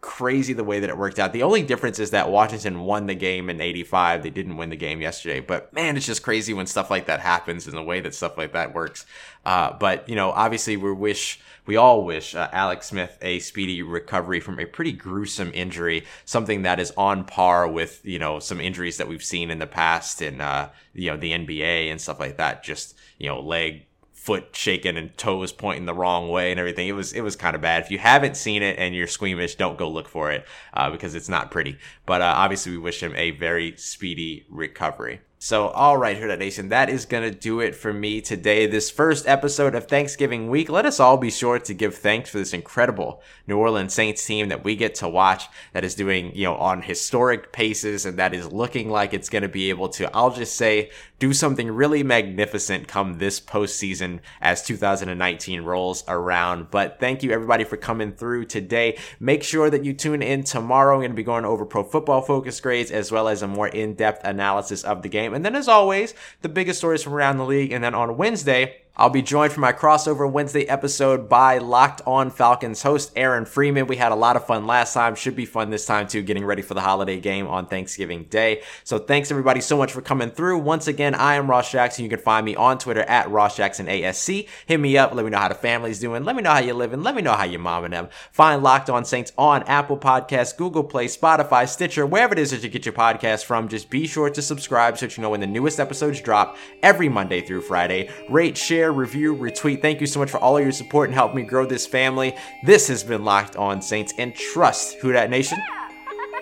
crazy 0.03 0.51
the 0.51 0.65
way 0.65 0.81
that 0.81 0.89
it 0.89 0.97
worked 0.97 1.17
out. 1.17 1.31
The 1.31 1.43
only 1.43 1.63
difference 1.63 1.97
is 1.97 2.11
that 2.11 2.29
Washington 2.29 2.81
won 2.81 3.05
the 3.05 3.15
game 3.15 3.49
in 3.49 3.61
85. 3.61 4.21
They 4.21 4.29
didn't 4.29 4.57
win 4.57 4.69
the 4.69 4.75
game 4.75 4.99
yesterday, 5.01 5.39
but 5.39 5.73
man, 5.73 5.95
it's 5.95 6.05
just 6.05 6.21
crazy 6.21 6.53
when 6.53 6.67
stuff 6.67 6.91
like 6.91 7.05
that 7.05 7.21
happens 7.21 7.65
and 7.65 7.75
the 7.75 7.81
way 7.81 8.01
that 8.01 8.13
stuff 8.13 8.37
like 8.37 8.51
that 8.51 8.73
works. 8.73 9.05
Uh, 9.45 9.71
but 9.79 10.07
you 10.09 10.15
know, 10.15 10.31
obviously 10.31 10.75
we 10.75 10.91
wish, 10.91 11.39
we 11.65 11.77
all 11.77 12.03
wish 12.03 12.35
uh, 12.35 12.49
Alex 12.51 12.87
Smith 12.87 13.17
a 13.21 13.39
speedy 13.39 13.81
recovery 13.81 14.41
from 14.41 14.59
a 14.59 14.65
pretty 14.65 14.91
gruesome 14.91 15.51
injury, 15.53 16.05
something 16.25 16.63
that 16.63 16.81
is 16.81 16.91
on 16.97 17.23
par 17.23 17.65
with, 17.65 18.05
you 18.05 18.19
know, 18.19 18.39
some 18.39 18.59
injuries 18.59 18.97
that 18.97 19.07
we've 19.07 19.23
seen 19.23 19.49
in 19.49 19.59
the 19.59 19.67
past 19.67 20.21
in, 20.21 20.41
uh, 20.41 20.69
you 20.93 21.09
know, 21.09 21.17
the 21.17 21.31
NBA 21.31 21.89
and 21.89 21.99
stuff 21.99 22.19
like 22.19 22.37
that. 22.37 22.61
Just, 22.61 22.97
you 23.17 23.29
know, 23.29 23.39
leg 23.39 23.85
foot 24.23 24.55
shaking 24.55 24.95
and 24.95 25.17
toes 25.17 25.51
pointing 25.51 25.85
the 25.85 25.93
wrong 25.93 26.29
way 26.29 26.49
and 26.49 26.57
everything. 26.57 26.87
It 26.87 26.93
was 26.93 27.11
it 27.11 27.19
was 27.19 27.35
kind 27.35 27.57
of 27.57 27.61
bad. 27.61 27.83
If 27.83 27.91
you 27.91 27.97
haven't 27.97 28.37
seen 28.37 28.63
it 28.63 28.79
and 28.79 28.95
you're 28.95 29.05
squeamish, 29.05 29.55
don't 29.55 29.77
go 29.77 29.89
look 29.89 30.07
for 30.07 30.31
it 30.31 30.45
uh, 30.73 30.89
because 30.89 31.13
it's 31.13 31.27
not 31.27 31.51
pretty. 31.51 31.77
But 32.05 32.21
uh, 32.21 32.33
obviously, 32.37 32.71
we 32.71 32.77
wish 32.77 33.03
him 33.03 33.13
a 33.17 33.31
very 33.31 33.75
speedy 33.75 34.45
recovery. 34.49 35.19
So, 35.45 35.67
all 35.67 35.97
right, 35.97 36.17
Herd 36.17 36.39
Nation, 36.39 36.69
that 36.69 36.89
is 36.89 37.05
going 37.05 37.29
to 37.29 37.37
do 37.37 37.59
it 37.59 37.75
for 37.75 37.91
me 37.91 38.21
today. 38.21 38.65
This 38.65 38.89
first 38.89 39.27
episode 39.27 39.75
of 39.75 39.87
Thanksgiving 39.89 40.49
week. 40.49 40.69
Let 40.69 40.85
us 40.85 41.01
all 41.01 41.17
be 41.17 41.29
sure 41.29 41.59
to 41.59 41.73
give 41.73 41.95
thanks 41.95 42.29
for 42.29 42.37
this 42.37 42.53
incredible 42.53 43.21
New 43.45 43.57
Orleans 43.57 43.93
Saints 43.93 44.25
team 44.25 44.47
that 44.47 44.63
we 44.63 44.77
get 44.77 44.95
to 44.95 45.09
watch 45.09 45.49
that 45.73 45.83
is 45.83 45.95
doing, 45.95 46.33
you 46.33 46.45
know, 46.45 46.55
on 46.55 46.81
historic 46.81 47.51
paces 47.51 48.05
and 48.05 48.17
that 48.19 48.33
is 48.33 48.53
looking 48.53 48.89
like 48.89 49.13
it's 49.13 49.27
going 49.27 49.41
to 49.41 49.49
be 49.49 49.69
able 49.69 49.89
to, 49.89 50.09
I'll 50.15 50.31
just 50.31 50.55
say, 50.55 50.91
do 51.19 51.33
something 51.33 51.71
really 51.71 52.03
magnificent 52.03 52.87
come 52.87 53.17
this 53.17 53.39
postseason 53.39 54.19
as 54.41 54.63
2019 54.63 55.61
rolls 55.61 56.03
around. 56.07 56.71
But 56.71 56.99
thank 56.99 57.23
you 57.23 57.31
everybody 57.31 57.63
for 57.63 57.77
coming 57.77 58.13
through 58.13 58.45
today. 58.45 58.97
Make 59.19 59.43
sure 59.43 59.69
that 59.69 59.83
you 59.83 59.93
tune 59.93 60.21
in 60.21 60.43
tomorrow. 60.43 60.95
I'm 60.95 60.99
going 61.01 61.11
to 61.11 61.15
be 61.15 61.23
going 61.23 61.45
over 61.45 61.65
pro 61.65 61.83
football 61.83 62.21
focus 62.21 62.59
grades 62.59 62.91
as 62.91 63.11
well 63.11 63.27
as 63.27 63.41
a 63.41 63.47
more 63.47 63.67
in-depth 63.67 64.25
analysis 64.25 64.83
of 64.83 65.01
the 65.01 65.09
game. 65.09 65.32
And 65.33 65.43
then 65.43 65.55
as 65.55 65.67
always, 65.67 66.13
the 66.41 66.49
biggest 66.49 66.79
stories 66.79 67.03
from 67.03 67.13
around 67.13 67.37
the 67.37 67.45
league. 67.45 67.71
And 67.71 67.83
then 67.83 67.95
on 67.95 68.17
Wednesday, 68.17 68.82
I'll 68.95 69.09
be 69.09 69.23
joined 69.23 69.51
for 69.51 69.59
my 69.59 69.73
crossover 69.73 70.31
Wednesday 70.31 70.69
episode 70.69 71.27
by 71.27 71.57
Locked 71.57 72.03
On 72.05 72.29
Falcons 72.29 72.83
host 72.83 73.11
Aaron 73.15 73.43
Freeman. 73.43 73.87
We 73.87 73.95
had 73.95 74.11
a 74.11 74.15
lot 74.15 74.35
of 74.35 74.45
fun 74.45 74.67
last 74.67 74.93
time. 74.93 75.15
Should 75.15 75.35
be 75.35 75.47
fun 75.47 75.71
this 75.71 75.87
time 75.87 76.07
too, 76.07 76.21
getting 76.21 76.45
ready 76.45 76.61
for 76.61 76.75
the 76.75 76.81
holiday 76.81 77.19
game 77.19 77.47
on 77.47 77.65
Thanksgiving 77.65 78.25
Day. 78.25 78.61
So 78.83 78.99
thanks 78.99 79.31
everybody 79.31 79.61
so 79.61 79.77
much 79.77 79.91
for 79.91 80.01
coming 80.01 80.29
through. 80.29 80.59
Once 80.59 80.85
again, 80.85 81.15
I 81.15 81.33
am 81.35 81.49
Ross 81.49 81.71
Jackson. 81.71 82.03
You 82.03 82.09
can 82.11 82.19
find 82.19 82.45
me 82.45 82.55
on 82.55 82.77
Twitter 82.77 83.01
at 83.01 83.31
Ross 83.31 83.57
Jackson 83.57 83.87
ASC. 83.87 84.47
Hit 84.67 84.79
me 84.79 84.95
up. 84.95 85.11
Let 85.11 85.25
me 85.25 85.31
know 85.31 85.39
how 85.39 85.47
the 85.49 85.55
family's 85.55 85.99
doing. 85.99 86.23
Let 86.23 86.35
me 86.35 86.43
know 86.43 86.51
how 86.51 86.59
you're 86.59 86.75
living. 86.75 87.01
Let 87.01 87.15
me 87.15 87.23
know 87.23 87.33
how 87.33 87.45
your 87.45 87.61
mom 87.61 87.85
and 87.85 87.93
them. 87.95 88.09
Find 88.31 88.61
Locked 88.61 88.91
On 88.91 89.03
Saints 89.05 89.33
on 89.39 89.63
Apple 89.63 89.97
Podcasts, 89.97 90.55
Google 90.55 90.83
Play, 90.83 91.07
Spotify, 91.07 91.67
Stitcher, 91.67 92.05
wherever 92.05 92.33
it 92.33 92.39
is 92.39 92.51
that 92.51 92.61
you 92.61 92.69
get 92.69 92.85
your 92.85 92.93
podcast 92.93 93.45
from. 93.45 93.69
Just 93.69 93.89
be 93.89 94.05
sure 94.05 94.29
to 94.29 94.41
subscribe 94.43 94.99
so 94.99 95.07
that 95.07 95.17
you 95.17 95.23
know 95.23 95.31
when 95.31 95.39
the 95.39 95.47
newest 95.47 95.79
episodes 95.79 96.21
drop 96.21 96.57
every 96.83 97.09
Monday 97.09 97.41
through 97.41 97.63
Friday. 97.63 98.11
Rate, 98.29 98.55
share, 98.55 98.82
review, 98.91 99.35
retweet. 99.35 99.81
Thank 99.81 100.01
you 100.01 100.07
so 100.07 100.19
much 100.19 100.29
for 100.29 100.37
all 100.37 100.57
of 100.57 100.63
your 100.63 100.71
support 100.71 101.09
and 101.09 101.15
helping 101.15 101.37
me 101.37 101.43
grow 101.43 101.65
this 101.65 101.85
family. 101.85 102.35
This 102.63 102.87
has 102.87 103.03
been 103.03 103.23
Locked 103.23 103.55
On 103.55 103.81
Saints 103.81 104.13
and 104.17 104.35
trust 104.35 104.95
Who 104.95 105.11
Dat 105.11 105.29
Nation. 105.29 105.59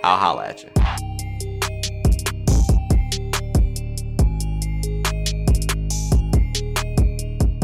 I'll 0.04 0.18
holla 0.18 0.48
at 0.48 0.64
you. 0.64 1.11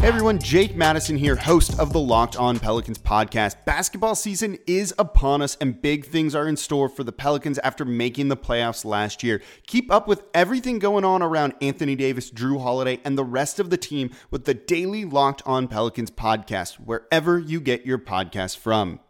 Everyone, 0.08 0.40
Jake 0.40 0.74
Madison 0.74 1.18
here, 1.18 1.36
host 1.36 1.78
of 1.78 1.92
the 1.92 2.00
Locked 2.00 2.38
On 2.38 2.60
Pelicans 2.60 2.98
podcast. 2.98 3.58
Basketball 3.66 4.16
season 4.16 4.58
is 4.66 4.94
upon 4.98 5.42
us, 5.42 5.58
and 5.60 5.82
big 5.82 6.06
things 6.06 6.34
are 6.34 6.48
in 6.48 6.56
store 6.56 6.88
for 6.88 7.04
the 7.04 7.12
Pelicans 7.12 7.60
after 7.60 7.84
making 7.84 8.30
the 8.30 8.38
playoffs 8.38 8.86
last 8.86 9.22
year. 9.22 9.42
Keep 9.68 9.92
up 9.92 10.08
with 10.08 10.24
everything 10.34 10.80
going 10.80 11.04
on 11.04 11.22
around 11.22 11.56
Anthony 11.62 11.98
Davis, 11.98 12.32
Jrue 12.32 12.64
Holiday, 12.64 13.02
and 13.04 13.18
the 13.18 13.26
rest 13.26 13.60
of 13.60 13.70
the 13.70 13.76
team 13.76 14.10
with 14.32 14.46
the 14.46 14.54
daily 14.54 15.04
Locked 15.04 15.44
On 15.46 15.68
Pelicans 15.68 16.10
podcast, 16.10 16.76
wherever 16.76 17.38
you 17.38 17.60
get 17.60 17.86
your 17.86 18.00
podcast 18.00 18.56
from. 18.56 19.02